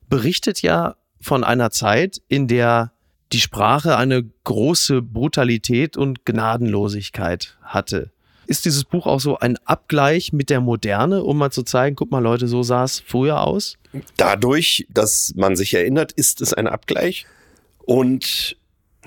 [0.09, 2.91] berichtet ja von einer Zeit, in der
[3.31, 8.11] die Sprache eine große Brutalität und Gnadenlosigkeit hatte.
[8.53, 12.11] Ist dieses Buch auch so ein Abgleich mit der Moderne, um mal zu zeigen, guck
[12.11, 13.79] mal Leute, so sah es früher aus?
[14.15, 17.25] Dadurch, dass man sich erinnert, ist es ein Abgleich.
[17.79, 18.55] Und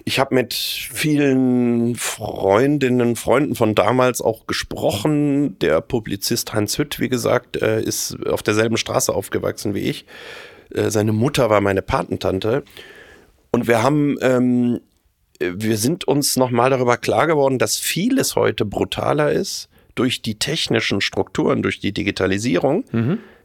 [0.05, 5.57] ich habe mit vielen Freundinnen, Freunden von damals auch gesprochen.
[5.61, 10.07] Der Publizist Hans Hütt, wie gesagt, äh, ist auf derselben Straße aufgewachsen wie ich.
[10.75, 12.65] Äh, Seine Mutter war meine Patentante.
[13.53, 14.81] Und wir haben, ähm,
[15.41, 21.01] wir sind uns nochmal darüber klar geworden, dass vieles heute brutaler ist durch die technischen
[21.01, 22.85] Strukturen, durch die Digitalisierung.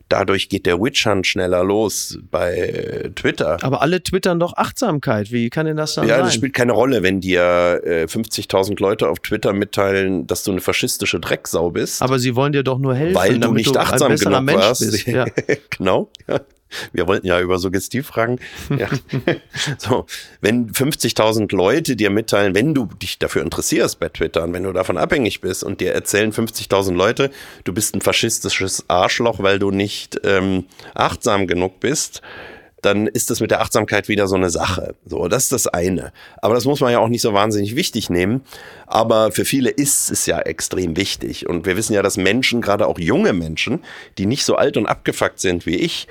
[0.10, 3.58] Dadurch geht der Witch-Hunt schneller los bei äh, Twitter.
[3.62, 5.32] Aber alle twittern doch Achtsamkeit.
[5.32, 6.26] Wie kann denn das dann Ja, sein?
[6.26, 10.60] das spielt keine Rolle, wenn dir äh, 50.000 Leute auf Twitter mitteilen, dass du eine
[10.60, 12.02] faschistische Drecksau bist.
[12.02, 14.82] Aber sie wollen dir doch nur helfen, weil du nicht du achtsam genug Mensch warst.
[14.82, 15.08] bist.
[15.08, 15.26] Ja.
[15.70, 16.12] genau.
[16.28, 16.42] Ja.
[16.94, 18.40] Wir wollten ja über Suggestivfragen.
[18.78, 18.88] Ja.
[19.78, 20.06] so,
[20.40, 24.72] wenn 50.000 Leute dir mitteilen, wenn du dich dafür interessierst bei Twitter und wenn du
[24.72, 27.32] davon abhängig bist und dir erzählen 50.000 Leute,
[27.66, 30.66] du bist ein faschistisches Arschloch, weil du nicht ähm,
[30.96, 32.22] achtsam genug bist,
[32.82, 34.96] dann ist das mit der Achtsamkeit wieder so eine Sache.
[35.06, 36.12] So, das ist das eine.
[36.42, 38.42] Aber das muss man ja auch nicht so wahnsinnig wichtig nehmen.
[38.88, 41.48] Aber für viele ist es ja extrem wichtig.
[41.48, 43.84] Und wir wissen ja, dass Menschen, gerade auch junge Menschen,
[44.18, 46.08] die nicht so alt und abgefuckt sind wie ich,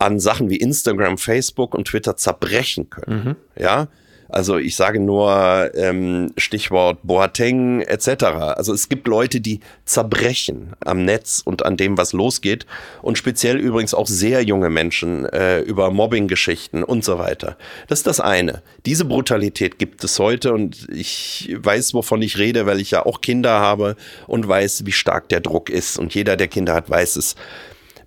[0.00, 3.24] an Sachen wie Instagram, Facebook und Twitter zerbrechen können.
[3.24, 3.62] Mhm.
[3.62, 3.88] Ja,
[4.30, 8.24] also ich sage nur ähm, Stichwort Boateng etc.
[8.56, 12.64] Also es gibt Leute, die zerbrechen am Netz und an dem, was losgeht.
[13.02, 17.56] Und speziell übrigens auch sehr junge Menschen äh, über Mobbing-Geschichten und so weiter.
[17.88, 18.62] Das ist das eine.
[18.86, 23.20] Diese Brutalität gibt es heute und ich weiß, wovon ich rede, weil ich ja auch
[23.20, 23.96] Kinder habe
[24.28, 25.98] und weiß, wie stark der Druck ist.
[25.98, 27.34] Und jeder, der Kinder hat, weiß es.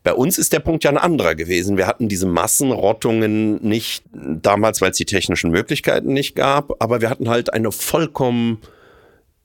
[0.04, 1.78] Bei uns ist der Punkt ja ein anderer gewesen.
[1.78, 7.10] Wir hatten diese Massenrottungen nicht damals, weil es die technischen Möglichkeiten nicht gab, aber wir
[7.10, 8.60] hatten halt eine vollkommen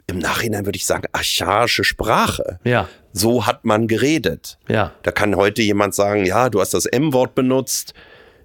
[0.08, 2.58] im Nachhinein würde ich sagen, archaische Sprache.
[2.64, 2.88] Ja.
[3.12, 4.58] So hat man geredet.
[4.66, 4.92] Ja.
[5.02, 7.92] Da kann heute jemand sagen, ja, du hast das M-Wort benutzt.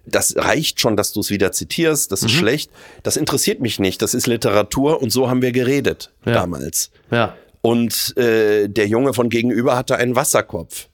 [0.06, 2.12] Das reicht schon, dass du es wieder zitierst.
[2.12, 2.38] Das ist mhm.
[2.38, 2.72] schlecht.
[3.04, 4.02] Das interessiert mich nicht.
[4.02, 6.34] Das ist Literatur und so haben wir geredet ja.
[6.34, 6.92] damals.
[7.10, 7.38] Ja.
[7.62, 10.90] Und äh, der Junge von gegenüber hatte einen Wasserkopf.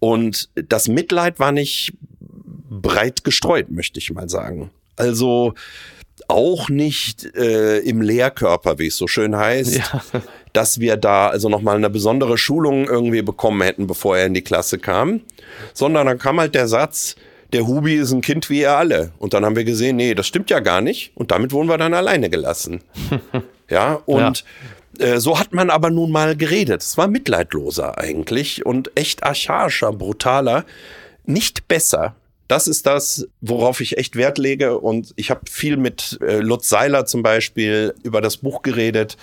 [0.00, 1.92] Und das Mitleid war nicht
[2.70, 4.70] breit gestreut, möchte ich mal sagen.
[4.96, 5.54] Also
[6.28, 10.02] auch nicht äh, im Lehrkörper, wie es so schön heißt, ja.
[10.52, 14.42] dass wir da also nochmal eine besondere Schulung irgendwie bekommen hätten, bevor er in die
[14.42, 15.20] Klasse kam,
[15.74, 17.16] sondern dann kam halt der Satz,
[17.52, 19.12] der Hubi ist ein Kind wie ihr alle.
[19.18, 21.12] Und dann haben wir gesehen, nee, das stimmt ja gar nicht.
[21.14, 22.80] Und damit wurden wir dann alleine gelassen.
[23.68, 24.44] ja, und ja.
[25.00, 26.82] Äh, so hat man aber nun mal geredet.
[26.82, 30.64] Es war mitleidloser eigentlich und echt archaischer, brutaler.
[31.24, 32.14] Nicht besser.
[32.48, 34.78] Das ist das, worauf ich echt Wert lege.
[34.78, 39.16] Und ich habe viel mit äh, Lutz Seiler zum Beispiel über das Buch geredet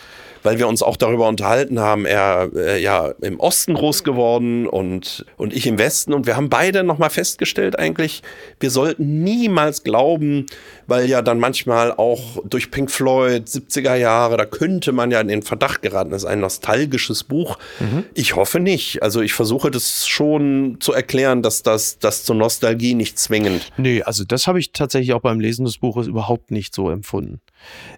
[0.44, 5.26] weil wir uns auch darüber unterhalten haben, er äh, ja im Osten groß geworden und,
[5.38, 6.14] und ich im Westen.
[6.14, 8.24] Und wir haben beide nochmal festgestellt, eigentlich,
[8.60, 10.46] wir sollten niemals glauben,
[10.88, 15.28] weil ja dann manchmal auch durch Pink Floyd, 70er Jahre, da könnte man ja in
[15.28, 17.58] den Verdacht geraten, das ist ein nostalgisches Buch.
[17.80, 18.06] Mhm.
[18.14, 19.04] Ich hoffe nicht.
[19.04, 23.72] Also ich versuche das schon zu erklären, dass das, das zur Nostalgie nicht zwingend.
[23.78, 27.42] Nee, also das habe ich tatsächlich auch beim Lesen des Buches überhaupt nicht so empfunden.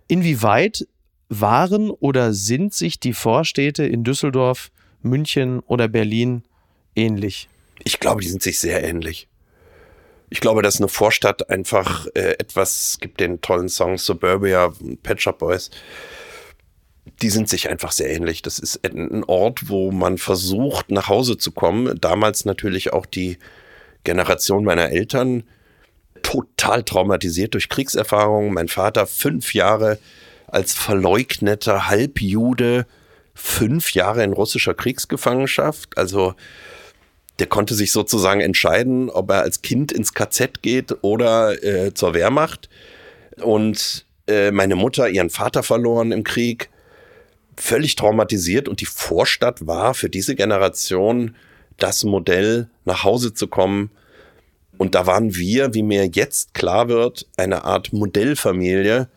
[0.08, 0.88] Inwieweit
[1.30, 4.72] waren oder sind sich die Vorstädte in Düsseldorf,
[5.02, 6.44] München oder Berlin
[6.96, 7.48] ähnlich?
[7.84, 9.28] Ich glaube, die sind sich sehr ähnlich.
[10.32, 14.72] Ich glaube, dass eine Vorstadt einfach äh, etwas, gibt den tollen Song Suburbia,
[15.02, 15.72] Pet Shop Boys,
[17.22, 18.42] die sind sich einfach sehr ähnlich.
[18.42, 22.00] Das ist ein Ort, wo man versucht, nach Hause zu kommen.
[22.00, 23.38] Damals natürlich auch die
[24.04, 25.44] Generation meiner Eltern
[26.22, 28.54] total traumatisiert durch Kriegserfahrungen.
[28.54, 29.98] Mein Vater fünf Jahre
[30.54, 32.86] als verleugneter Halbjude
[33.34, 35.98] fünf Jahre in russischer Kriegsgefangenschaft.
[35.98, 36.36] Also
[37.40, 42.14] der konnte sich sozusagen entscheiden, ob er als Kind ins KZ geht oder äh, zur
[42.14, 42.70] Wehrmacht.
[43.42, 46.70] Und äh, meine Mutter ihren Vater verloren im Krieg,
[47.56, 48.68] völlig traumatisiert.
[48.68, 51.36] Und die Vorstadt war für diese Generation
[51.78, 53.90] das Modell, nach Hause zu kommen.
[54.78, 59.10] Und da waren wir, wie mir jetzt klar wird, eine Art Modellfamilie,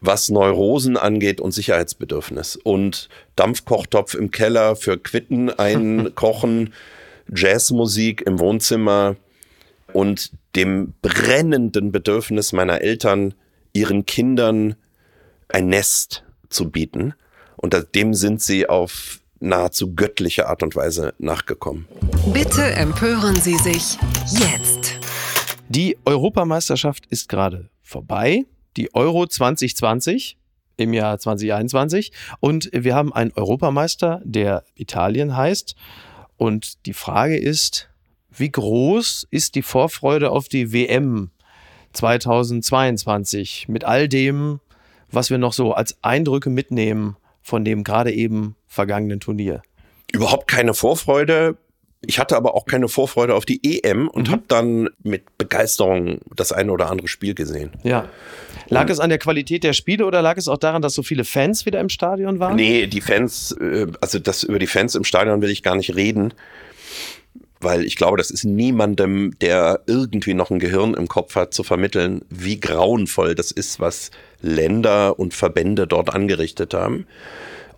[0.00, 2.56] was Neurosen angeht und Sicherheitsbedürfnis.
[2.56, 6.72] Und Dampfkochtopf im Keller für Quitten einkochen,
[7.34, 9.16] Jazzmusik im Wohnzimmer
[9.92, 13.34] und dem brennenden Bedürfnis meiner Eltern,
[13.72, 14.76] ihren Kindern
[15.48, 17.14] ein Nest zu bieten.
[17.56, 21.86] Und dem sind sie auf nahezu göttliche Art und Weise nachgekommen.
[22.32, 23.98] Bitte empören Sie sich
[24.30, 24.98] jetzt.
[25.68, 28.44] Die Europameisterschaft ist gerade vorbei
[28.78, 30.38] die Euro 2020
[30.78, 35.74] im Jahr 2021 und wir haben einen Europameister, der Italien heißt.
[36.36, 37.90] Und die Frage ist,
[38.30, 41.30] wie groß ist die Vorfreude auf die WM
[41.92, 44.60] 2022 mit all dem,
[45.10, 49.62] was wir noch so als Eindrücke mitnehmen von dem gerade eben vergangenen Turnier?
[50.12, 51.56] Überhaupt keine Vorfreude.
[52.06, 54.32] Ich hatte aber auch keine Vorfreude auf die EM und mhm.
[54.32, 57.72] habe dann mit Begeisterung das eine oder andere Spiel gesehen.
[57.82, 58.08] Ja.
[58.68, 61.02] Lag und es an der Qualität der Spiele oder lag es auch daran, dass so
[61.02, 62.56] viele Fans wieder im Stadion waren?
[62.56, 65.94] Nee, die Fans, äh, also das über die Fans im Stadion will ich gar nicht
[65.94, 66.34] reden,
[67.60, 71.64] weil ich glaube, das ist niemandem, der irgendwie noch ein Gehirn im Kopf hat, zu
[71.64, 74.10] vermitteln, wie grauenvoll das ist, was
[74.40, 77.06] Länder und Verbände dort angerichtet haben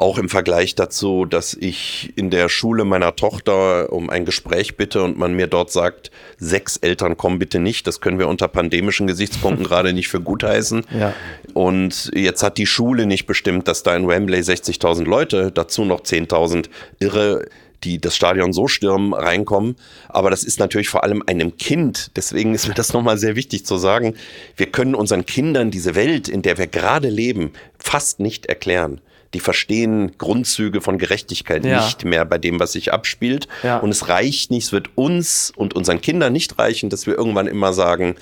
[0.00, 5.02] Auch im Vergleich dazu, dass ich in der Schule meiner Tochter um ein Gespräch bitte
[5.02, 7.86] und man mir dort sagt, sechs Eltern kommen bitte nicht.
[7.86, 10.86] Das können wir unter pandemischen Gesichtspunkten gerade nicht für gut heißen.
[10.98, 11.12] Ja.
[11.52, 16.00] Und jetzt hat die Schule nicht bestimmt, dass da in Wembley 60.000 Leute, dazu noch
[16.00, 17.44] 10.000 irre
[17.84, 19.76] die das Stadion so stürmen, reinkommen.
[20.08, 22.10] Aber das ist natürlich vor allem einem Kind.
[22.16, 24.16] Deswegen ist mir das nochmal sehr wichtig zu sagen.
[24.56, 29.00] Wir können unseren Kindern diese Welt, in der wir gerade leben, fast nicht erklären.
[29.34, 31.84] Die verstehen Grundzüge von Gerechtigkeit Ja.
[31.84, 33.46] nicht mehr bei dem, was sich abspielt.
[33.62, 33.78] Ja.
[33.78, 37.46] Und es reicht nicht, es wird uns und unseren Kindern nicht reichen, dass wir irgendwann
[37.46, 38.16] immer sagen,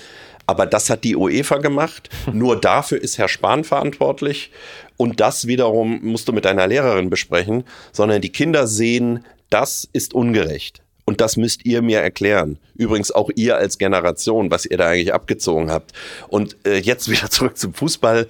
[0.47, 2.09] aber das hat die UEFA gemacht.
[2.33, 4.51] Nur dafür ist Herr Spahn verantwortlich.
[4.97, 10.13] Und das wiederum musst du mit deiner Lehrerin besprechen, sondern die Kinder sehen, das ist
[10.15, 10.83] ungerecht.
[11.05, 12.59] Und das müsst ihr mir erklären.
[12.77, 15.93] Übrigens auch ihr als Generation, was ihr da eigentlich abgezogen habt.
[16.29, 18.27] Und äh, jetzt wieder zurück zum Fußball.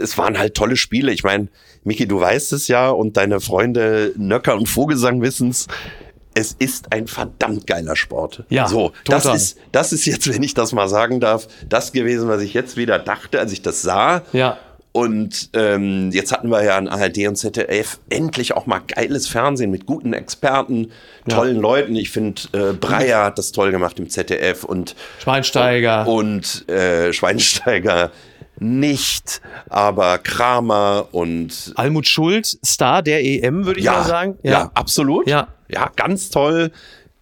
[0.00, 1.12] Es waren halt tolle Spiele.
[1.12, 1.48] Ich meine,
[1.84, 5.66] Miki, du weißt es ja und deine Freunde Nöcker und Vogelsang wissen's.
[6.34, 8.44] Es ist ein verdammt geiler Sport.
[8.50, 9.36] Ja, so, das total.
[9.36, 12.76] ist, das ist jetzt, wenn ich das mal sagen darf, das gewesen, was ich jetzt
[12.76, 14.22] wieder dachte, als ich das sah.
[14.32, 14.58] Ja.
[14.92, 19.70] Und ähm, jetzt hatten wir ja an ARD und ZDF endlich auch mal geiles Fernsehen
[19.70, 20.90] mit guten Experten,
[21.28, 21.94] tollen Leuten.
[21.94, 26.08] Ich finde, äh, Breyer hat das toll gemacht im ZDF und Schweinsteiger.
[26.08, 28.10] und äh, Schweinsteiger
[28.60, 34.38] nicht, aber Kramer und Almut Schuld, Star der EM, würde ich mal sagen.
[34.42, 35.26] ja, absolut.
[35.26, 35.48] Ja.
[35.68, 36.70] ja, ganz toll.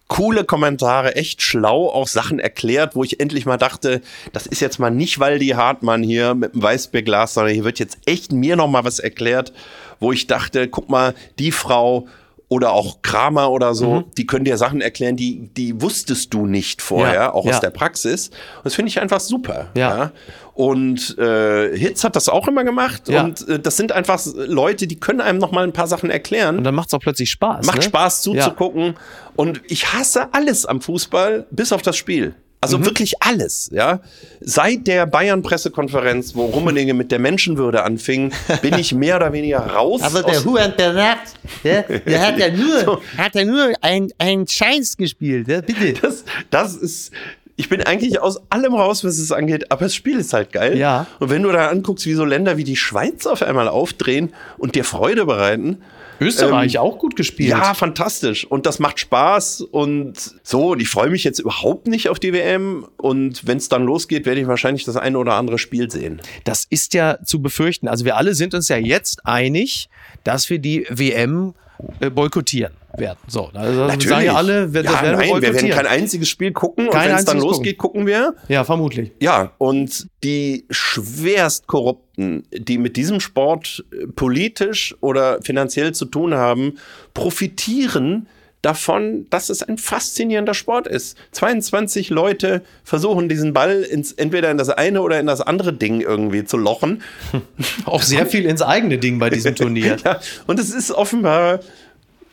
[0.09, 4.01] Coole Kommentare, echt schlau, auch Sachen erklärt, wo ich endlich mal dachte,
[4.33, 7.99] das ist jetzt mal nicht Waldi Hartmann hier mit dem Weißbierglas, sondern hier wird jetzt
[8.07, 9.53] echt mir noch mal was erklärt,
[9.99, 12.07] wo ich dachte, guck mal, die Frau
[12.49, 14.03] oder auch Kramer oder so, Mhm.
[14.17, 17.51] die können dir Sachen erklären, die, die wusstest du nicht vorher, Ja, auch ja.
[17.53, 18.29] aus der Praxis.
[18.29, 19.67] Und das finde ich einfach super.
[19.75, 20.11] Ja.
[20.55, 23.07] Und äh, Hitz hat das auch immer gemacht.
[23.07, 23.23] Ja.
[23.23, 26.57] Und äh, das sind einfach Leute, die können einem noch mal ein paar Sachen erklären.
[26.57, 27.65] Und dann macht es auch plötzlich Spaß.
[27.65, 27.81] Macht ne?
[27.83, 28.33] Spaß Ja.
[28.33, 28.95] zuzugucken.
[29.35, 32.35] Und ich hasse alles am Fußball, bis auf das Spiel.
[32.61, 32.85] Also Mhm.
[32.85, 34.01] wirklich alles, ja.
[34.41, 38.31] Seit der Bayern-Pressekonferenz, wo Rummenigge mit der Menschenwürde anfing,
[38.61, 40.01] bin ich mehr oder weniger raus.
[40.03, 41.19] Aber der Juan Bernat,
[41.63, 45.93] der, der hat ja nur, hat ja nur ein, ein Scheiß gespielt, ja, bitte.
[46.01, 47.11] das, das ist.
[47.55, 50.77] Ich bin eigentlich aus allem raus, was es angeht, aber das Spiel ist halt geil.
[50.77, 51.07] Ja.
[51.19, 54.75] Und wenn du da anguckst, wie so Länder wie die Schweiz auf einmal aufdrehen und
[54.75, 55.81] dir Freude bereiten,
[56.19, 57.49] Österreich auch gut gespielt.
[57.49, 58.45] Ja, fantastisch.
[58.45, 59.61] Und das macht Spaß.
[59.61, 62.87] Und so, und ich freue mich jetzt überhaupt nicht auf die WM.
[62.97, 66.21] Und wenn es dann losgeht, werde ich wahrscheinlich das eine oder andere Spiel sehen.
[66.43, 67.87] Das ist ja zu befürchten.
[67.87, 69.89] Also wir alle sind uns ja jetzt einig,
[70.23, 71.53] dass wir die WM
[71.99, 73.19] äh, boykottieren werden.
[73.27, 76.29] So, also sagen ja alle, wir, ja, das werden nein, wir wir werden kein einziges
[76.29, 76.85] Spiel gucken.
[76.85, 78.35] und Kein wenn es dann losgeht, gucken wir.
[78.47, 79.11] ja, vermutlich.
[79.19, 86.33] Ja, und die schwerst Korrupten, die mit diesem Sport äh, politisch oder finanziell zu tun
[86.33, 86.77] haben,
[87.13, 88.27] profitieren
[88.61, 91.17] davon, dass es ein faszinierender Sport ist.
[91.31, 96.01] 22 Leute versuchen diesen Ball ins, entweder in das eine oder in das andere Ding
[96.01, 97.01] irgendwie zu lochen.
[97.85, 99.97] Auch sehr viel ins eigene Ding bei diesem Turnier.
[100.03, 101.61] Ja, und es ist offenbar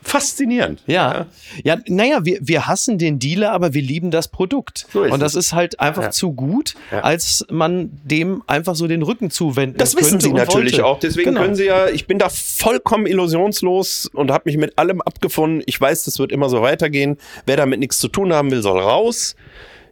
[0.06, 0.82] faszinierend.
[0.86, 1.26] Ja,
[1.64, 4.86] ja, naja, wir, wir hassen den Dealer, aber wir lieben das Produkt.
[4.92, 5.46] So und das es.
[5.46, 6.10] ist halt einfach Ja.
[6.10, 7.00] zu gut, Ja.
[7.00, 10.86] als man dem einfach so den Rücken zuwenden Das wissen sie natürlich wollte.
[10.86, 11.00] auch.
[11.00, 11.42] Deswegen Genau.
[11.42, 15.62] können sie ja, ich bin da vollkommen illusionslos und habe mich mit allem abgefunden.
[15.66, 17.18] Ich weiß, das wird immer so weitergehen.
[17.44, 19.36] Wer damit nichts zu tun haben will, soll raus.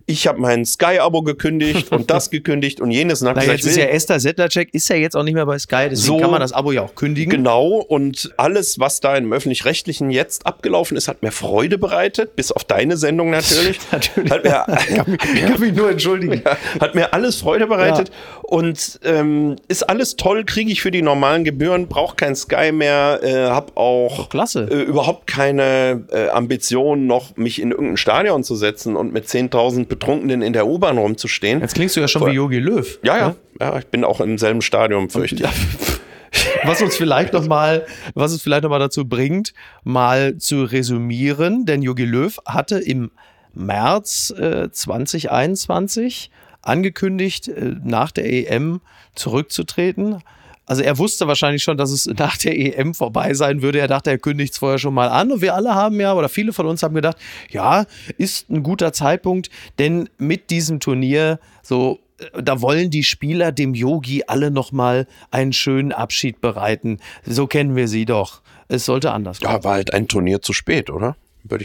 [0.07, 3.23] Ich habe mein Sky-Abo gekündigt und das gekündigt und jenes.
[3.23, 5.59] Und Na, gesagt, jetzt ist ja Esther Settlercheck, ist ja jetzt auch nicht mehr bei
[5.59, 7.31] Sky, deswegen So- kann man das Abo ja auch kündigen.
[7.31, 12.53] Genau, und alles, was da im Öffentlich-Rechtlichen jetzt abgelaufen ist, hat mir Freude bereitet, bis
[12.53, 13.79] auf deine Sendung natürlich.
[13.93, 14.31] Natürlich.
[14.31, 14.67] Hat mir,
[15.35, 16.43] Ich kann mich nur entschuldigen.
[16.45, 18.11] Ja, hat mir alles Freude bereitet
[18.43, 23.21] und ähm, ist alles toll, kriege ich für die normalen Gebühren, brauche kein Sky mehr,
[23.23, 24.69] äh, habe auch Klasse.
[24.71, 29.87] Äh, überhaupt keine äh, Ambition, noch mich in irgendein Stadion zu setzen und mit 10.000
[29.95, 31.61] Betrunkenen in der U-Bahn rumzustehen.
[31.61, 32.33] Jetzt klingst du ja schon Voll.
[32.33, 32.99] wie Yogi Löw.
[33.03, 33.37] ja, ja, ne?
[33.61, 35.51] ja, ich bin auch im selben Stadion, fürchte ich.
[36.65, 41.65] Was uns vielleicht noch mal, was uns vielleicht noch mal dazu bringt, mal zu resümieren,
[41.65, 43.13] denn Jogi Löw hatte im
[43.53, 48.81] März äh, 2021 angekündigt, äh, nach der EM
[49.15, 50.23] zurückzutreten.
[50.67, 53.81] Also er wusste wahrscheinlich schon, dass es nach der EM vorbei sein würde.
[53.81, 55.31] Er dachte, er kündigt es vorher schon mal an.
[55.33, 57.17] Und wir alle haben ja, oder viele von uns haben gedacht,
[57.51, 57.85] ja,
[58.17, 62.01] ist ein guter Zeitpunkt, denn mit diesem Turnier so
[62.33, 66.99] da wollen die Spieler dem Yogi alle nochmal einen schönen Abschied bereiten.
[67.27, 68.41] So kennen wir sie doch.
[68.69, 71.17] Es sollte anders Ja, war halt ein Turnier zu spät, oder?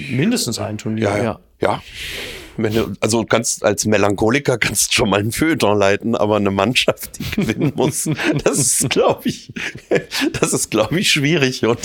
[0.10, 1.24] Mindestens ein Turnier, Ja, ja.
[1.24, 1.40] ja.
[1.62, 1.82] ja.
[2.64, 7.20] Wenn du, also kannst als Melancholiker kannst schon mal ein Feuilleton leiten, aber eine Mannschaft,
[7.20, 8.10] die gewinnen muss,
[8.44, 9.52] das ist, glaube ich,
[10.40, 11.66] das ist, glaube ich, schwierig.
[11.66, 11.80] Und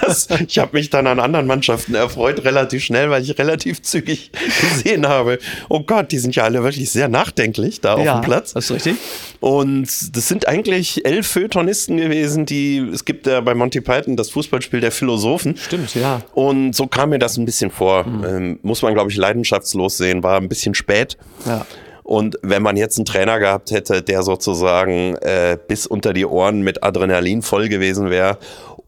[0.00, 4.30] das, ich habe mich dann an anderen Mannschaften erfreut, relativ schnell, weil ich relativ zügig
[4.60, 5.38] gesehen habe,
[5.68, 8.52] oh Gott, die sind ja alle wirklich sehr nachdenklich da auf dem Platz.
[8.54, 8.96] Das ist richtig.
[9.40, 14.30] Und das sind eigentlich elf Feuilletonisten gewesen, die, es gibt ja bei Monty Python das
[14.30, 15.56] Fußballspiel der Philosophen.
[15.56, 16.20] Stimmt, ja.
[16.34, 18.04] Und so kam mir das ein bisschen vor.
[18.06, 21.16] Ähm, muss man, glaube ich, leidenschaftslos sehen, war ein bisschen spät.
[21.46, 21.64] Ja.
[22.02, 26.62] Und wenn man jetzt einen Trainer gehabt hätte, der sozusagen äh, bis unter die Ohren
[26.62, 28.36] mit Adrenalin voll gewesen wäre,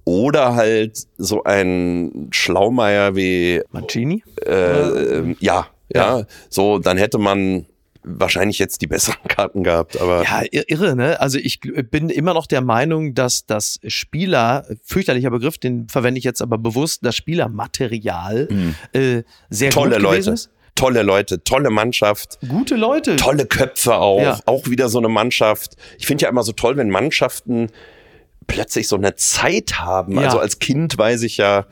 [0.04, 4.24] oder halt so ein Schlaumeier wie Mancini?
[4.44, 7.66] äh, ja, ja, so, dann hätte man
[8.02, 11.20] wahrscheinlich jetzt die besseren Karten gehabt, aber Ja, ir- irre, ne?
[11.20, 16.24] Also ich bin immer noch der Meinung, dass das Spieler, fürchterlicher Begriff, den verwende ich
[16.24, 18.48] jetzt aber bewusst, das Spielermaterial
[18.92, 19.72] äh, sehr Mhm.
[19.72, 20.50] tolle gut Leute, gewesen ist.
[20.82, 22.38] Tolle Leute, tolle Mannschaft.
[22.48, 23.16] Gute Leute.
[23.16, 24.38] tolle Köpfe auch, Ja.
[24.46, 25.76] auch wieder so eine Mannschaft.
[25.98, 27.68] Ich finde ja immer so toll, wenn Mannschaften
[28.48, 30.16] plötzlich so eine Zeit haben.
[30.16, 30.22] Ja.
[30.22, 31.66] Also als Kind weiß ich ja,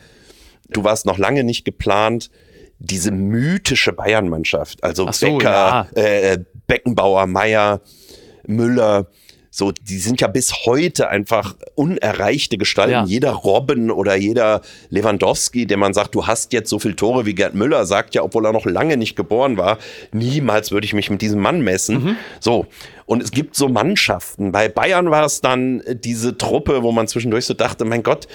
[0.69, 2.31] du warst noch lange nicht geplant.
[2.79, 7.81] Diese mythische Bayern-Mannschaft, also so, Becker, äh, Beckenbauer, Meier,
[8.47, 9.09] Müller,
[9.53, 12.93] so, die sind ja bis heute einfach unerreichte Gestalten.
[12.93, 13.05] Ja.
[13.05, 17.35] Jeder Robben oder jeder Lewandowski, der man sagt, du hast jetzt so viel Tore wie
[17.35, 19.79] Gerd Müller, sagt ja, obwohl er noch lange nicht geboren war,
[20.13, 22.17] niemals würde ich mich mit diesem Mann messen.
[22.39, 22.67] So.
[23.07, 24.53] Und es gibt so Mannschaften.
[24.53, 28.29] Bei Bayern war es dann äh, diese Truppe, wo man zwischendurch so dachte, mein Gott,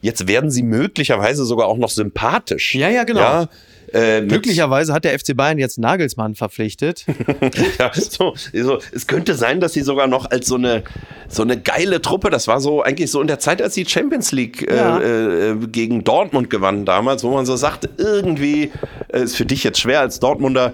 [0.00, 2.74] jetzt werden sie möglicherweise sogar auch noch sympathisch.
[2.74, 3.20] Ja, ja, genau.
[3.20, 3.48] Ja,
[3.96, 7.04] äh, Glücklicherweise hat der FC Bayern jetzt Nagelsmann verpflichtet.
[7.78, 10.82] ja, so, so, es könnte sein, dass sie sogar noch als so eine,
[11.28, 14.32] so eine geile Truppe, das war so eigentlich so in der Zeit, als die Champions
[14.32, 14.98] League Ja.
[14.98, 18.70] äh, äh, gegen Dortmund gewannen damals, wo man so sagte, irgendwie
[19.08, 20.72] äh, ist für dich jetzt schwer als Dortmunder.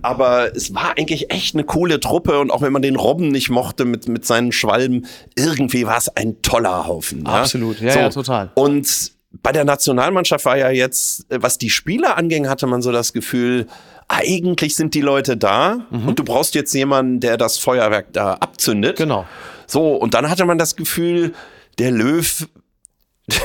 [0.00, 3.50] Aber es war eigentlich echt eine coole Truppe und auch wenn man den Robben nicht
[3.50, 5.06] mochte mit, mit seinen Schwalben,
[5.36, 7.24] irgendwie war es ein toller Haufen.
[7.26, 7.40] Ja?
[7.40, 7.80] Absolut.
[7.80, 8.50] Ja, ja, total.
[8.54, 13.12] Und bei der Nationalmannschaft war ja jetzt, was die Spieler anging, hatte man so das
[13.12, 13.66] Gefühl,
[14.08, 16.08] eigentlich sind die Leute da Mhm.
[16.08, 18.96] und du brauchst jetzt jemanden, der das Feuerwerk da abzündet.
[18.96, 19.26] Genau.
[19.66, 21.34] So, und dann hatte man das Gefühl,
[21.78, 22.48] der Löw,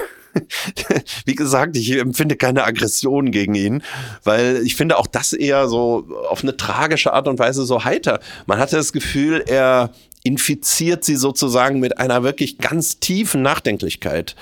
[1.26, 3.84] wie gesagt, ich empfinde keine Aggression gegen ihn,
[4.24, 8.20] weil ich finde auch das eher so auf eine tragische Art und Weise so heiter.
[8.46, 9.92] Man hatte das Gefühl, er
[10.24, 14.36] infiziert sie sozusagen mit einer wirklich ganz tiefen Nachdenklichkeit.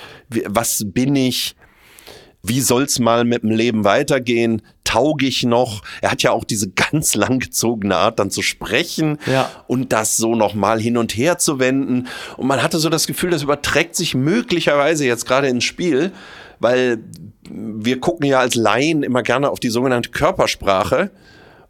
[0.46, 1.54] Was bin ich?
[2.44, 4.62] Wie soll's mal mit dem Leben weitergehen?
[4.82, 5.82] Taug ich noch?
[6.00, 9.48] Er hat ja auch diese ganz langgezogene Art, dann zu sprechen Ja.
[9.68, 12.08] und das so nochmal hin und her zu wenden.
[12.36, 16.10] Und man hatte so das Gefühl, das überträgt sich möglicherweise jetzt gerade ins Spiel,
[16.58, 16.98] weil
[17.48, 21.10] wir gucken ja als Laien immer gerne auf die sogenannte Körpersprache.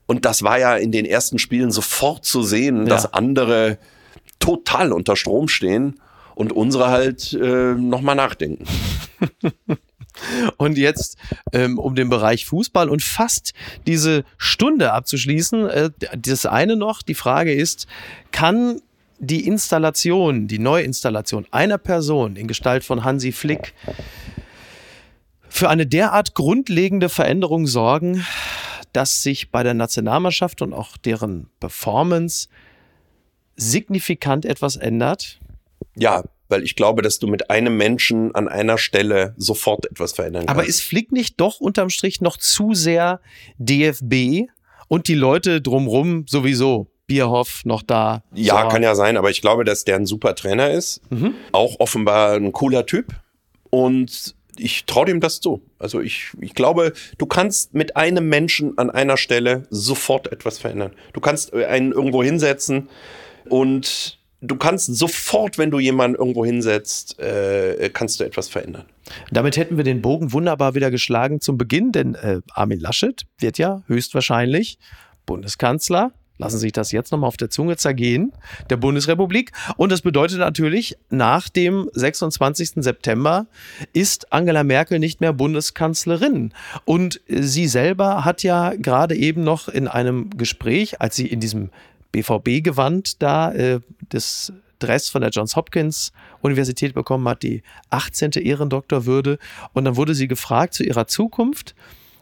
[0.07, 2.95] Und das war ja in den ersten Spielen sofort zu sehen, Ja.
[2.95, 3.79] dass andere
[4.43, 6.01] total unter Strom stehen
[6.35, 8.65] und unsere halt äh, nochmal nachdenken.
[10.59, 11.17] Und jetzt,
[11.55, 13.55] ähm, um den Bereich Fußball und fast
[13.87, 17.87] diese Stunde abzuschließen, äh, das eine noch, die Frage ist,
[18.31, 18.83] kann
[19.19, 23.73] die Installation, die Neuinstallation einer Person in Gestalt von Hansi Flick
[25.49, 28.27] für eine derart grundlegende Veränderung sorgen,
[28.93, 32.49] dass sich bei der Nationalmannschaft und auch deren Performance
[33.57, 35.39] signifikant etwas ändert?
[35.97, 40.47] Ja, weil ich glaube, dass du mit einem Menschen an einer Stelle sofort etwas verändern
[40.47, 40.59] kannst.
[40.61, 43.21] Aber ist Flick nicht doch unterm Strich noch zu sehr
[43.59, 44.49] DFB
[44.89, 46.89] und die Leute drumrum sowieso?
[47.07, 48.23] Bierhoff noch da.
[48.35, 48.69] Ja, So.
[48.69, 51.01] kann ja sein, aber ich glaube, dass der ein super Trainer ist.
[51.53, 53.15] Auch offenbar ein cooler Typ.
[53.71, 55.63] Und ich traue dem das zu.
[55.79, 60.93] Also ich, ich glaube, du kannst mit einem Menschen an einer Stelle sofort etwas verändern.
[61.15, 62.89] Du kannst einen irgendwo hinsetzen
[63.49, 68.85] und du kannst sofort, wenn du jemanden irgendwo hinsetzt, äh, kannst du etwas verändern.
[69.31, 73.59] Damit hätten wir den Bogen wunderbar wieder geschlagen zum Beginn, denn äh, Armin Laschet wird
[73.59, 74.79] ja höchstwahrscheinlich
[75.27, 76.13] Bundeskanzler.
[76.39, 78.33] Lassen Sie sich das jetzt nochmal auf der Zunge zergehen,
[78.69, 79.53] der Bundesrepublik.
[79.77, 82.83] Und das bedeutet natürlich, nach dem 26.
[82.83, 83.47] September
[83.93, 86.53] ist Angela Merkel nicht mehr Bundeskanzlerin.
[86.85, 91.71] Und sie selber hat ja gerade eben noch in einem Gespräch, als sie in diesem
[92.13, 98.33] BVB-Gewand da äh, das Dress von der Johns Hopkins Universität bekommen hat, die 18.
[98.33, 99.39] Ehrendoktorwürde.
[99.73, 101.75] Und dann wurde sie gefragt zu ihrer Zukunft.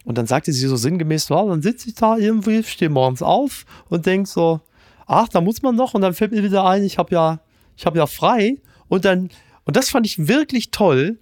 [0.05, 3.65] Und dann sagte sie so sinngemäß, ja, dann sitze ich da irgendwie, stehe morgens auf
[3.89, 4.61] und denke so,
[5.07, 5.95] ach, da muss man noch.
[5.95, 7.41] Und dann fällt mir wieder ein, ich habe ja,
[7.77, 8.59] ich habe ja frei.
[8.89, 9.31] Und dann,
[9.65, 11.19] und das fand ich wirklich toll,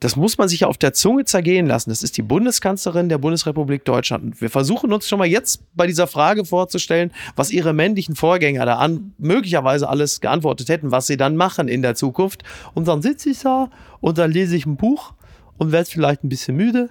[0.00, 1.90] das muss man sich ja auf der Zunge zergehen lassen.
[1.90, 4.24] Das ist die Bundeskanzlerin der Bundesrepublik Deutschland.
[4.24, 8.64] Und wir versuchen uns schon mal jetzt bei dieser Frage vorzustellen, was ihre männlichen Vorgänger
[8.64, 12.44] da an, möglicherweise alles geantwortet hätten, was sie dann machen in der Zukunft.
[12.74, 13.70] Und dann sitze ich da
[14.00, 15.14] und dann lese ich ein Buch
[15.56, 16.90] und werde vielleicht ein bisschen müde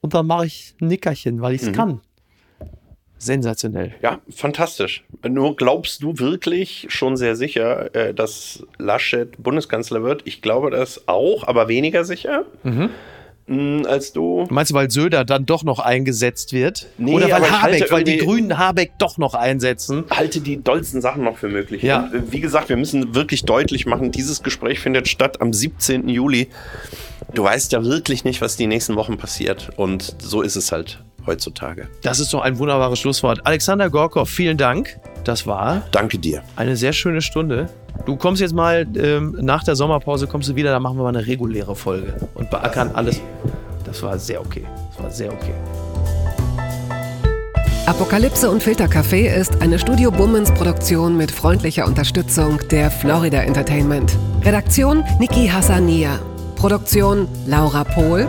[0.00, 2.00] und dann mache ich ein Nickerchen, weil ich es kann.
[3.22, 3.94] Sensationell.
[4.02, 5.04] Ja, fantastisch.
[5.28, 10.22] Nur glaubst du wirklich schon sehr sicher, äh, dass Laschet Bundeskanzler wird?
[10.24, 12.46] Ich glaube das auch, aber weniger sicher
[13.46, 14.46] mm, als du.
[14.50, 16.88] Meinst du, weil Söder dann doch noch eingesetzt wird?
[16.98, 20.02] Nee, Oder weil Habeck, weil die Grünen Habeck doch noch einsetzen?
[20.10, 21.84] Halte die dollsten Sachen noch für möglich.
[21.84, 22.06] Ja.
[22.06, 26.08] Und, äh, wie gesagt, wir müssen wirklich deutlich machen, dieses Gespräch findet statt am 17.
[26.08, 26.48] Juli.
[27.34, 29.70] Du weißt ja wirklich nicht, was die nächsten Wochen passiert.
[29.76, 31.88] Und so ist es halt heutzutage.
[32.02, 33.40] Das ist doch ein wunderbares Schlusswort.
[33.44, 34.98] Alexander Gorkov, vielen Dank.
[35.24, 36.42] Das war Danke dir.
[36.56, 37.68] eine sehr schöne Stunde.
[38.06, 41.10] Du kommst jetzt mal ähm, nach der Sommerpause, kommst du wieder, dann machen wir mal
[41.10, 43.20] eine reguläre Folge und beackern alles.
[43.84, 44.64] Das war sehr okay.
[44.90, 45.54] Das war sehr okay.
[47.86, 54.16] Apokalypse und Filtercafé ist eine Studio Bummens Produktion mit freundlicher Unterstützung der Florida Entertainment.
[54.44, 56.18] Redaktion Niki Hassania.
[56.56, 58.28] Produktion Laura Pohl.